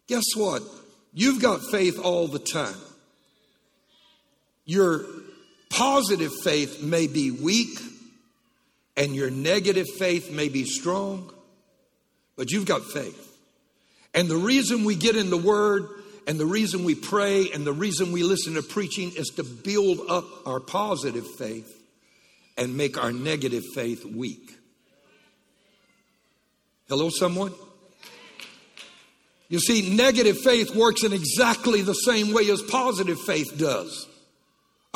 [0.08, 0.62] Guess what?
[1.12, 2.74] You've got faith all the time.
[4.64, 5.04] Your
[5.70, 7.78] positive faith may be weak
[8.96, 11.32] and your negative faith may be strong,
[12.36, 13.24] but you've got faith.
[14.12, 15.88] And the reason we get in the Word
[16.26, 20.00] and the reason we pray and the reason we listen to preaching is to build
[20.08, 21.74] up our positive faith
[22.56, 24.56] and make our negative faith weak.
[26.88, 27.52] Hello, someone?
[29.48, 34.06] You see, negative faith works in exactly the same way as positive faith does.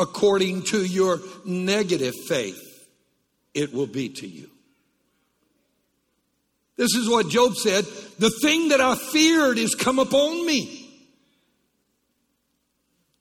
[0.02, 2.60] According to your negative faith,
[3.54, 4.50] it will be to you.
[6.76, 7.84] This is what Job said
[8.18, 10.90] The thing that I feared is come upon me.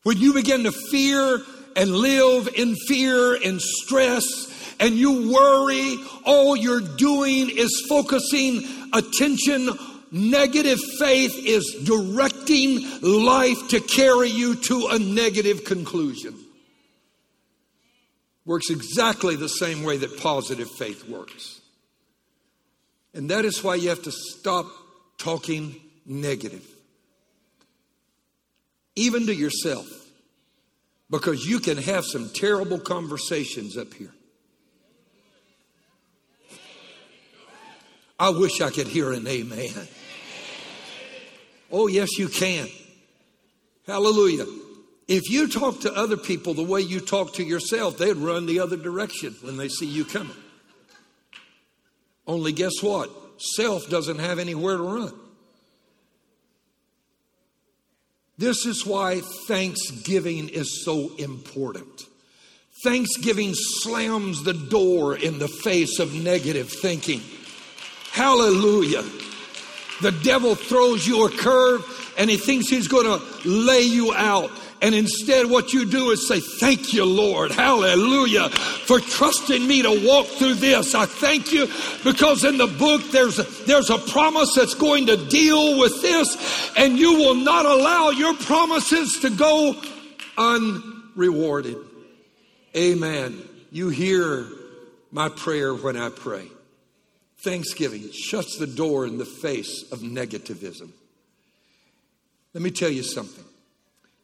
[0.02, 1.38] When you begin to fear
[1.76, 4.26] and live in fear and stress
[4.80, 9.70] and you worry, all you're doing is focusing attention.
[10.12, 16.41] Negative faith is directing life to carry you to a negative conclusion.
[18.46, 21.62] Works exactly the same way that positive faith works.
[23.14, 24.68] And that is why you have to stop
[25.18, 25.76] talking
[26.06, 26.66] negative
[28.96, 29.88] even to yourself,
[31.10, 34.14] because you can have some terrible conversations up here.
[38.20, 39.88] I wish I could hear an amen.
[41.72, 42.68] Oh, yes, you can.
[43.88, 44.46] Hallelujah.
[45.14, 48.62] If you talk to other people the way you talk to yourself, they'd run the
[48.62, 50.38] other direction when they see you coming.
[52.26, 53.12] Only guess what?
[53.38, 55.14] Self doesn't have anywhere to run.
[58.38, 62.03] This is why Thanksgiving is so important.
[62.82, 67.20] Thanksgiving slams the door in the face of negative thinking.
[68.12, 69.03] Hallelujah.
[70.01, 74.51] The devil throws you a curve and he thinks he's going to lay you out.
[74.82, 77.52] And instead, what you do is say, Thank you, Lord.
[77.52, 78.50] Hallelujah.
[78.50, 80.96] For trusting me to walk through this.
[80.96, 81.68] I thank you
[82.04, 86.98] because in the book there's there's a promise that's going to deal with this, and
[86.98, 89.80] you will not allow your promises to go
[90.38, 91.78] unrewarded.
[92.76, 93.40] Amen.
[93.72, 94.48] You hear
[95.12, 96.48] my prayer when I pray.
[97.44, 100.90] Thanksgiving shuts the door in the face of negativism.
[102.54, 103.46] Let me tell you something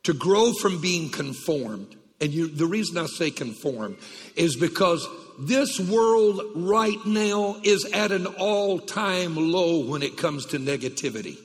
[0.08, 1.94] to grow from being conformed.
[2.22, 3.98] And you, the reason I say conformed
[4.38, 5.06] is because
[5.38, 11.38] this world right now is at an all time low when it comes to negativity.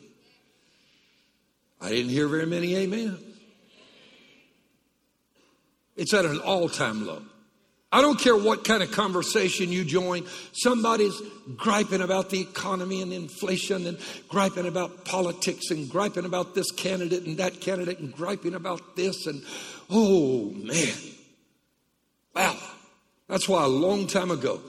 [1.81, 3.19] I didn't hear very many amen.
[5.97, 7.23] It's at an all time low.
[7.95, 10.25] I don't care what kind of conversation you join.
[10.53, 11.21] Somebody's
[11.57, 17.25] griping about the economy and inflation and griping about politics and griping about this candidate
[17.25, 19.27] and that candidate and griping about this.
[19.27, 19.45] And
[19.91, 20.95] oh, man.
[22.35, 22.57] Wow.
[23.29, 24.63] That's why a long time ago,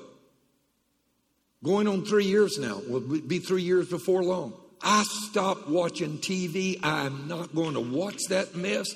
[1.63, 4.51] going on three years now, will be three years before long,
[4.81, 6.77] I stopped watching TV.
[6.83, 8.87] I'm not going to watch that mess.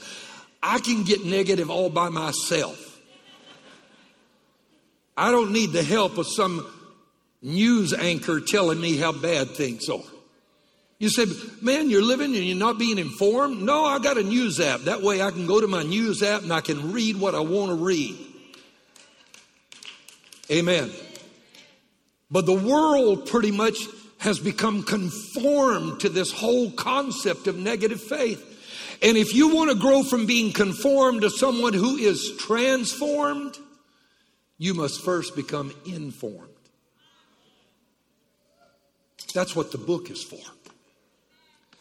[0.61, 2.96] I can get negative all by myself.
[5.17, 6.65] I don't need the help of some
[7.41, 9.99] news anchor telling me how bad things are.
[10.99, 11.25] You say,
[11.61, 13.61] man, you're living and you're not being informed?
[13.61, 14.81] No, I got a news app.
[14.81, 17.39] That way I can go to my news app and I can read what I
[17.39, 18.17] want to read.
[20.51, 20.91] Amen.
[22.31, 23.77] But the world pretty much
[24.19, 28.43] has become conformed to this whole concept of negative faith.
[29.03, 33.57] And if you want to grow from being conformed to someone who is transformed,
[34.57, 36.49] you must first become informed.
[39.33, 40.39] That's what the book is for.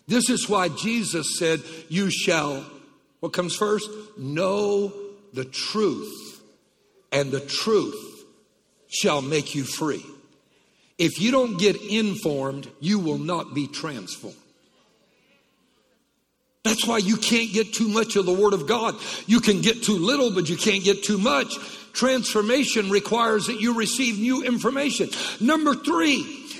[0.08, 2.64] This is why Jesus said, You shall,
[3.20, 3.88] what comes first?
[4.16, 4.92] Know
[5.32, 6.42] the truth,
[7.12, 8.24] and the truth
[8.88, 10.04] shall make you free.
[10.98, 14.36] If you don't get informed, you will not be transformed.
[16.62, 18.96] That's why you can't get too much of the Word of God.
[19.26, 21.54] You can get too little, but you can't get too much.
[21.96, 25.08] Transformation requires that you receive new information.
[25.40, 26.18] Number three,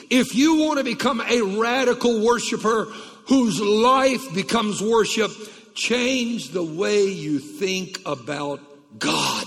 [0.09, 2.87] if you want to become a radical worshiper
[3.27, 5.31] whose life becomes worship,
[5.75, 8.61] change the way you think about
[8.99, 9.47] God.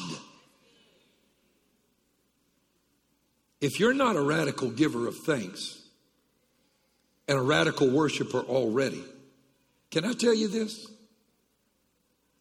[3.59, 5.81] If you're not a radical giver of thanks
[7.27, 9.03] and a radical worshiper already,
[9.89, 10.87] can I tell you this?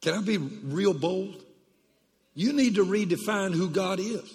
[0.03, 1.43] Can I be real bold?
[2.39, 4.33] You need to redefine who God is.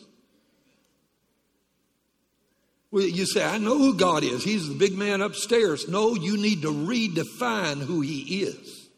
[2.91, 4.43] Well, you say, I know who God is.
[4.43, 5.87] He's the big man upstairs.
[5.87, 8.89] No, you need to redefine who He is.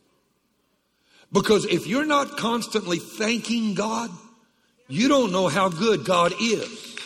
[1.32, 4.10] Because if you're not constantly thanking God,
[4.88, 6.98] you don't know how good God is.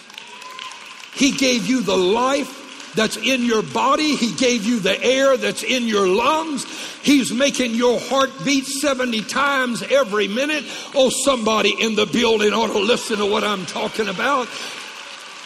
[1.16, 2.59] He gave you the life
[2.96, 4.16] that's in your body.
[4.16, 6.66] He gave you the air that's in your lungs.
[7.02, 10.64] He's making your heart beat 70 times every minute.
[10.96, 14.48] Oh, somebody in the building ought to listen to what I'm talking about.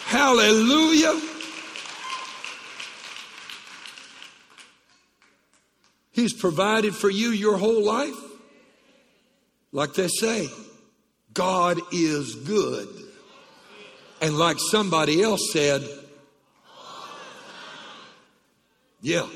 [0.06, 1.20] Hallelujah.
[6.12, 8.14] He's provided for you your whole life.
[9.72, 10.48] Like they say,
[11.32, 12.88] God is good.
[14.20, 15.82] And like somebody else said,
[19.04, 19.26] yeah.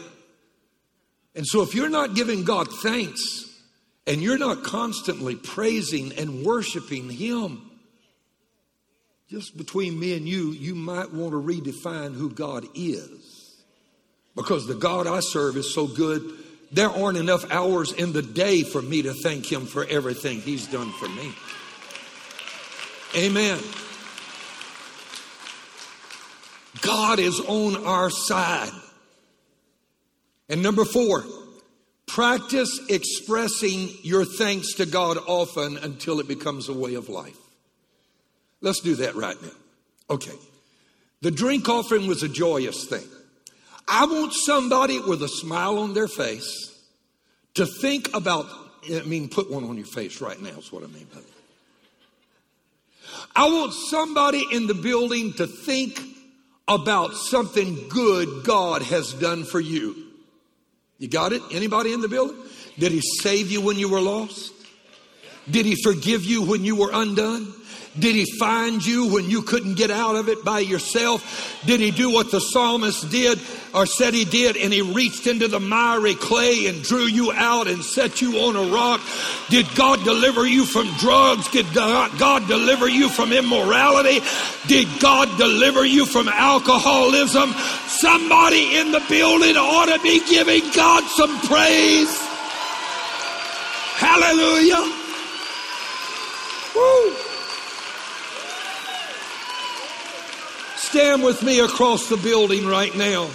[1.34, 3.44] And so if you're not giving God thanks
[4.06, 7.70] and you're not constantly praising and worshiping Him,
[9.28, 13.56] just between me and you, you might want to redefine who God is.
[14.34, 16.22] Because the God I serve is so good,
[16.72, 20.66] there aren't enough hours in the day for me to thank Him for everything He's
[20.66, 21.34] done for me.
[23.14, 23.58] Amen.
[26.80, 28.72] God is on our side.
[30.48, 31.24] And number four,
[32.06, 37.36] practice expressing your thanks to God often until it becomes a way of life.
[38.60, 39.50] Let's do that right now.
[40.10, 40.34] Okay.
[41.20, 43.06] The drink offering was a joyous thing.
[43.86, 46.74] I want somebody with a smile on their face
[47.54, 48.46] to think about,
[48.92, 51.26] I mean, put one on your face right now, is what I mean by that.
[53.34, 56.00] I want somebody in the building to think
[56.66, 60.07] about something good God has done for you.
[60.98, 61.42] You got it?
[61.52, 62.36] Anybody in the building?
[62.78, 64.52] Did he save you when you were lost?
[65.50, 67.52] Did he forgive you when you were undone?
[67.98, 71.60] Did he find you when you couldn't get out of it by yourself?
[71.66, 73.40] Did he do what the psalmist did
[73.74, 77.66] or said he did and he reached into the miry clay and drew you out
[77.66, 79.00] and set you on a rock?
[79.48, 81.48] Did God deliver you from drugs?
[81.50, 84.20] Did God deliver you from immorality?
[84.66, 87.52] Did God deliver you from alcoholism?
[87.88, 92.16] Somebody in the building ought to be giving God some praise.
[93.98, 94.94] Hallelujah.
[96.76, 97.27] Woo.
[100.90, 103.28] Stand with me across the building right now.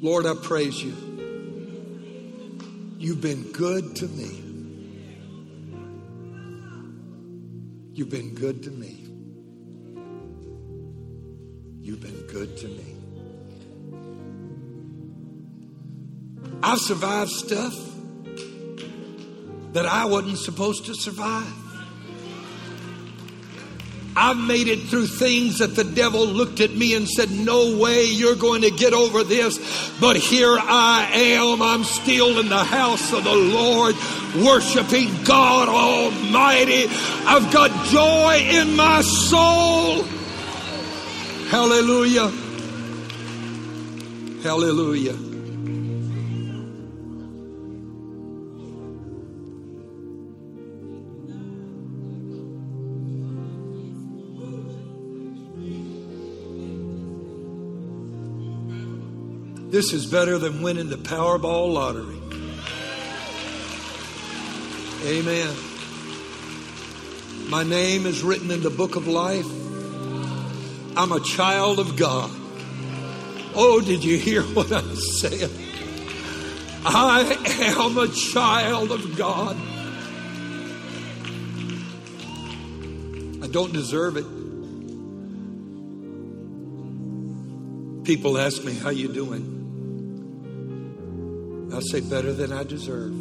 [0.00, 0.94] Lord, I praise you.
[2.96, 4.40] You've been good to me.
[7.92, 9.08] You've been good to me.
[11.80, 12.94] You've been good to me.
[16.62, 17.95] I've survived stuff
[19.76, 21.52] that I wasn't supposed to survive.
[24.16, 28.04] I've made it through things that the devil looked at me and said, No way
[28.04, 29.58] you're going to get over this.
[30.00, 31.60] But here I am.
[31.60, 33.94] I'm still in the house of the Lord,
[34.42, 36.86] worshiping God Almighty.
[37.26, 40.04] I've got joy in my soul.
[41.50, 42.32] Hallelujah.
[44.42, 45.25] Hallelujah.
[59.76, 62.16] This is better than winning the Powerball lottery.
[65.04, 65.54] Amen.
[67.50, 69.44] My name is written in the book of life.
[70.96, 72.30] I'm a child of God.
[73.54, 75.50] Oh, did you hear what I said?
[76.86, 77.36] I
[77.78, 79.58] am a child of God.
[83.44, 84.24] I don't deserve it.
[88.06, 89.55] People ask me, How you doing?
[91.76, 93.12] I say, Better than I deserve.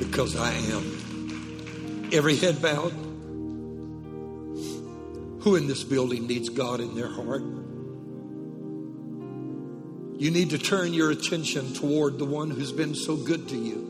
[0.00, 2.08] Because I am.
[2.12, 2.90] Every head bowed.
[5.42, 7.42] Who in this building needs God in their heart?
[10.20, 13.86] You need to turn your attention toward the one who's been so good to you.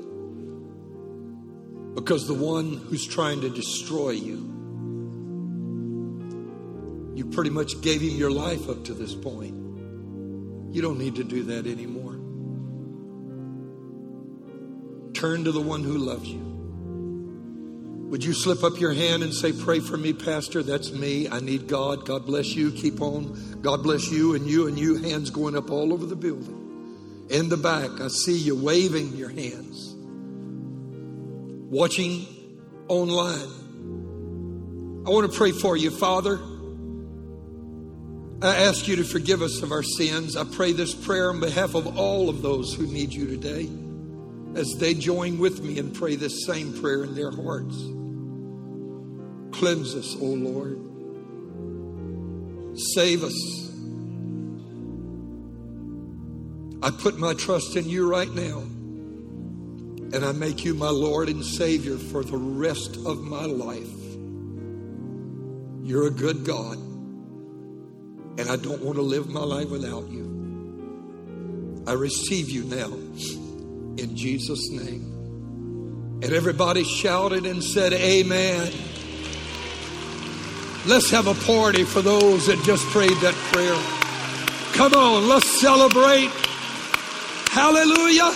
[1.94, 4.36] Because the one who's trying to destroy you,
[7.16, 9.59] you pretty much gave him your life up to this point.
[10.72, 12.14] You don't need to do that anymore.
[15.14, 16.50] Turn to the one who loves you.
[18.10, 20.62] Would you slip up your hand and say, Pray for me, Pastor?
[20.62, 21.28] That's me.
[21.28, 22.04] I need God.
[22.06, 22.72] God bless you.
[22.72, 23.60] Keep on.
[23.62, 24.96] God bless you and you and you.
[24.96, 27.26] Hands going up all over the building.
[27.30, 29.94] In the back, I see you waving your hands.
[31.70, 32.26] Watching
[32.88, 33.60] online.
[35.06, 36.40] I want to pray for you, Father.
[38.42, 40.34] I ask you to forgive us of our sins.
[40.34, 43.68] I pray this prayer on behalf of all of those who need you today
[44.58, 47.76] as they join with me and pray this same prayer in their hearts.
[49.52, 50.78] Cleanse us, O Lord.
[52.94, 53.66] Save us.
[56.82, 58.60] I put my trust in you right now.
[60.12, 63.86] And I make you my Lord and Savior for the rest of my life.
[65.86, 66.89] You're a good God.
[68.40, 71.84] And I don't want to live my life without you.
[71.86, 72.90] I receive you now
[74.02, 76.20] in Jesus' name.
[76.22, 78.72] And everybody shouted and said, Amen.
[80.86, 83.76] Let's have a party for those that just prayed that prayer.
[84.72, 86.30] Come on, let's celebrate.
[87.50, 88.34] Hallelujah.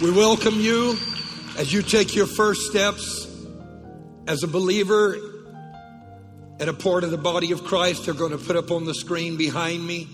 [0.00, 0.98] We welcome you
[1.56, 3.28] as you take your first steps
[4.26, 5.31] as a believer
[6.62, 8.04] and a part of the body of Christ.
[8.04, 10.06] They're going to put up on the screen behind me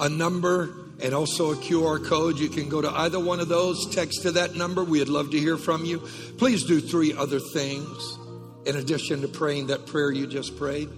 [0.00, 2.38] a number and also a QR code.
[2.38, 4.82] You can go to either one of those, text to that number.
[4.82, 5.98] We'd love to hear from you.
[6.38, 8.16] Please do three other things
[8.64, 10.88] in addition to praying that prayer you just prayed.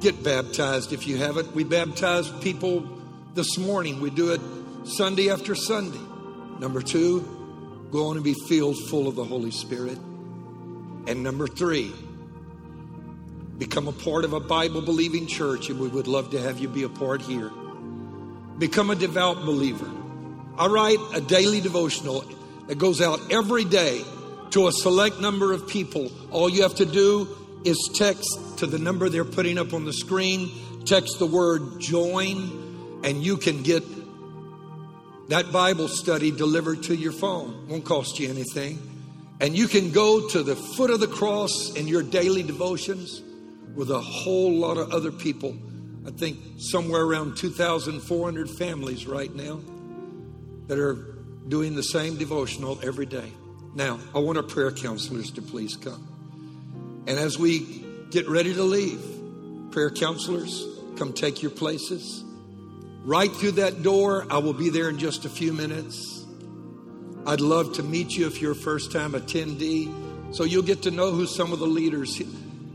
[0.00, 1.54] Get baptized if you haven't.
[1.54, 2.88] We baptize people
[3.34, 4.00] this morning.
[4.00, 4.40] We do it
[4.82, 6.00] Sunday after Sunday.
[6.58, 9.98] Number two, go on and be filled full of the Holy Spirit.
[11.06, 11.92] And number three,
[13.58, 16.68] become a part of a Bible believing church, and we would love to have you
[16.68, 17.50] be a part here.
[18.58, 19.90] Become a devout believer.
[20.56, 22.24] I write a daily devotional
[22.68, 24.02] that goes out every day
[24.50, 26.10] to a select number of people.
[26.30, 27.28] All you have to do
[27.64, 30.50] is text to the number they're putting up on the screen,
[30.84, 33.82] text the word join, and you can get
[35.28, 37.68] that Bible study delivered to your phone.
[37.68, 38.78] Won't cost you anything.
[39.40, 43.22] And you can go to the foot of the cross in your daily devotions
[43.74, 45.56] with a whole lot of other people.
[46.06, 49.60] I think somewhere around 2,400 families right now
[50.66, 50.94] that are
[51.48, 53.32] doing the same devotional every day.
[53.74, 57.04] Now, I want our prayer counselors to please come.
[57.06, 59.00] And as we get ready to leave,
[59.70, 60.66] prayer counselors,
[60.96, 62.24] come take your places.
[63.04, 66.24] Right through that door, I will be there in just a few minutes.
[67.26, 70.34] I'd love to meet you if you're a first time attendee.
[70.34, 72.16] So you'll get to know who some of the leaders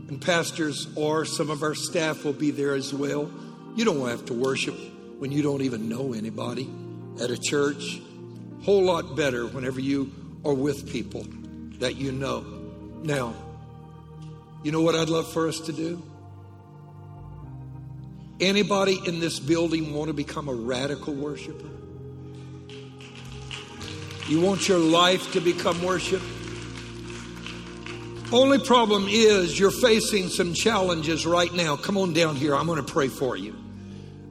[0.08, 3.30] and pastors or some of our staff will be there as well.
[3.74, 4.76] You don't have to worship
[5.18, 6.68] when you don't even know anybody
[7.22, 8.00] at a church.
[8.62, 10.12] Whole lot better whenever you
[10.44, 11.26] are with people
[11.78, 12.42] that you know.
[13.02, 13.34] Now,
[14.62, 16.02] you know what I'd love for us to do?
[18.40, 21.68] Anybody in this building want to become a radical worshiper?
[24.26, 26.22] You want your life to become worship?
[28.32, 31.76] Only problem is you're facing some challenges right now.
[31.76, 32.54] Come on down here.
[32.54, 33.54] I'm going to pray for you.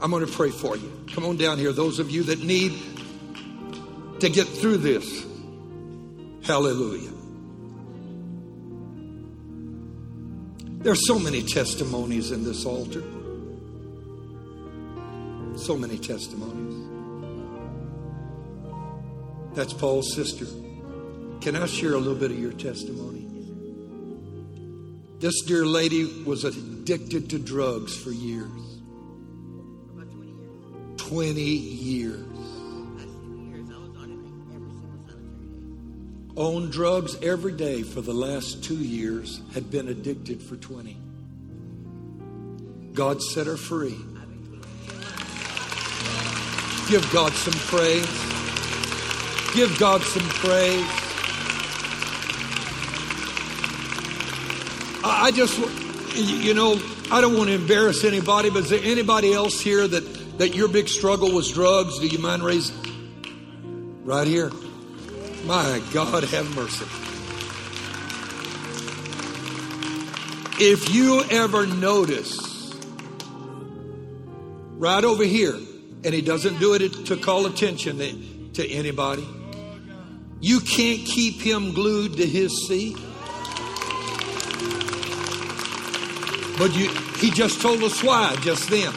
[0.02, 0.92] I'm going to pray for you.
[1.14, 1.72] Come on down here.
[1.72, 2.74] Those of you that need
[4.20, 5.26] to get through this.
[6.44, 7.12] Hallelujah.
[10.84, 13.04] There's so many testimonies in this altar.
[15.56, 16.90] So many testimonies.
[19.54, 20.46] That's Paul's sister.
[21.40, 23.23] Can I share a little bit of your testimony?
[25.24, 28.52] This dear lady was addicted to drugs for years.
[29.94, 32.28] About 20 years.
[36.36, 40.98] owned drugs every day for the last two years, had been addicted for 20.
[42.92, 43.96] God set her free.
[46.90, 48.06] Give God some praise.
[49.56, 51.03] Give God some praise.
[55.04, 55.60] I just,
[56.16, 56.82] you know,
[57.12, 60.70] I don't want to embarrass anybody, but is there anybody else here that, that your
[60.70, 62.00] big struggle was drugs?
[62.00, 62.76] Do you mind raising?
[64.06, 64.52] Right here.
[65.46, 66.86] My God, have mercy.
[70.60, 72.74] If you ever notice,
[74.78, 75.56] right over here,
[76.06, 79.28] and he doesn't do it to call attention to, to anybody,
[80.40, 82.98] you can't keep him glued to his seat.
[86.58, 88.94] But you, he just told us why just then.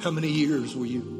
[0.00, 1.14] How many years were you?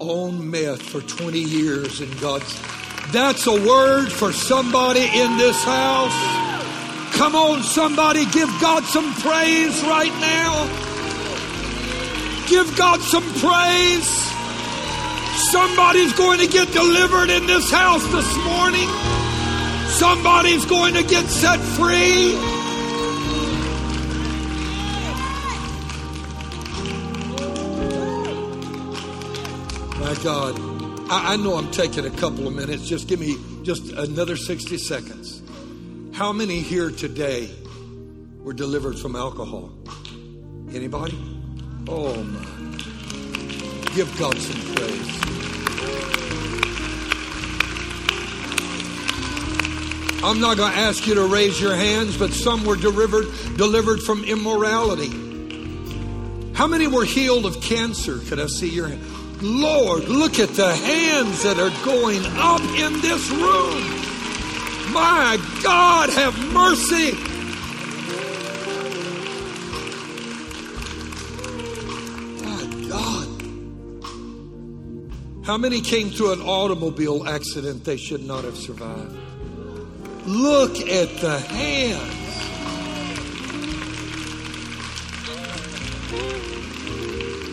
[0.00, 2.60] On meth for 20 years and God's.
[3.10, 6.12] That's a word for somebody in this house.
[7.16, 10.66] Come on, somebody, give God some praise right now.
[12.46, 14.37] Give God some praise.
[15.50, 18.86] Somebody's going to get delivered in this house this morning.
[19.88, 22.34] Somebody's going to get set free.
[29.98, 30.60] My God,
[31.10, 32.86] I, I, know I'm taking a couple of minutes.
[32.86, 35.42] Just give me just another 60 seconds.
[36.12, 37.48] How many here today
[38.42, 39.72] were delivered from alcohol?
[40.74, 41.18] Anybody?
[41.88, 42.57] Oh my.
[43.94, 45.08] Give God some praise.
[50.22, 53.26] I'm not going to ask you to raise your hands, but some were delivered,
[53.56, 55.10] delivered from immorality.
[56.54, 58.18] How many were healed of cancer?
[58.18, 59.02] Could I see your hand?
[59.40, 64.08] Lord, look at the hands that are going up in this room.
[64.92, 67.27] My God, have mercy.
[75.48, 79.16] How many came through an automobile accident they should not have survived?
[80.26, 82.34] Look at the hands.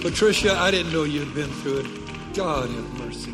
[0.02, 2.34] Patricia, I didn't know you'd been through it.
[2.34, 3.34] God have mercy.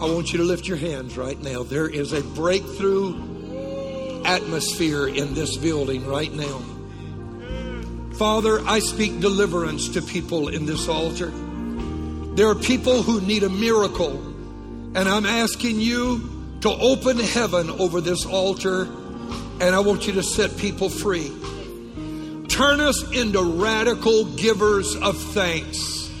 [0.00, 1.62] I want you to lift your hands right now.
[1.62, 3.14] There is a breakthrough
[4.24, 6.62] atmosphere in this building right now.
[8.14, 11.32] Father, I speak deliverance to people in this altar.
[12.38, 14.12] There are people who need a miracle,
[14.94, 18.82] and I'm asking you to open heaven over this altar,
[19.60, 21.32] and I want you to set people free.
[22.46, 26.12] Turn us into radical givers of thanks.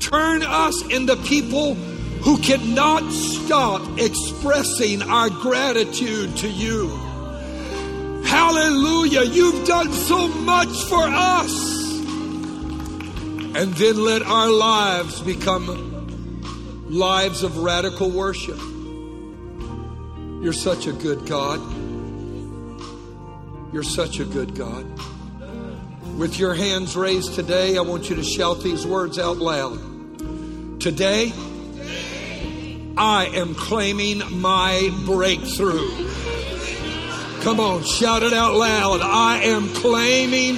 [0.00, 6.90] Turn us into people who cannot stop expressing our gratitude to you.
[8.26, 9.22] Hallelujah.
[9.22, 11.83] You've done so much for us.
[13.56, 18.58] And then let our lives become lives of radical worship.
[20.42, 21.60] You're such a good God.
[23.72, 24.84] You're such a good God.
[26.18, 29.78] With your hands raised today, I want you to shout these words out loud.
[30.80, 31.32] Today,
[32.96, 35.88] I am claiming my breakthrough.
[37.42, 39.00] Come on, shout it out loud.
[39.00, 40.56] I am claiming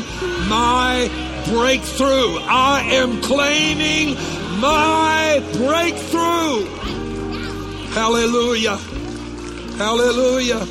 [0.48, 2.38] my breakthrough.
[2.48, 4.14] I am claiming
[4.60, 6.64] my breakthrough.
[7.92, 8.76] Hallelujah.
[9.76, 10.64] Hallelujah.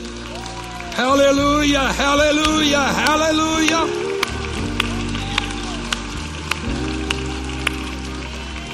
[0.93, 1.79] Hallelujah.
[1.93, 2.79] Hallelujah.
[2.79, 4.05] Hallelujah.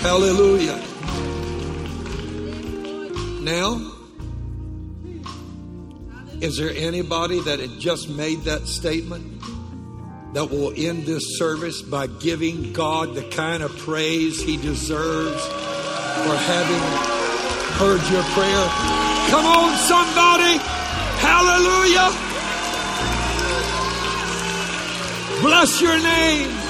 [0.01, 0.81] Hallelujah.
[3.41, 3.91] Now,
[6.41, 9.40] is there anybody that had just made that statement
[10.33, 16.35] that will end this service by giving God the kind of praise he deserves for
[16.35, 16.81] having
[17.77, 18.67] heard your prayer?
[19.29, 20.57] Come on, somebody.
[21.19, 22.11] Hallelujah.
[25.41, 26.60] Bless your name.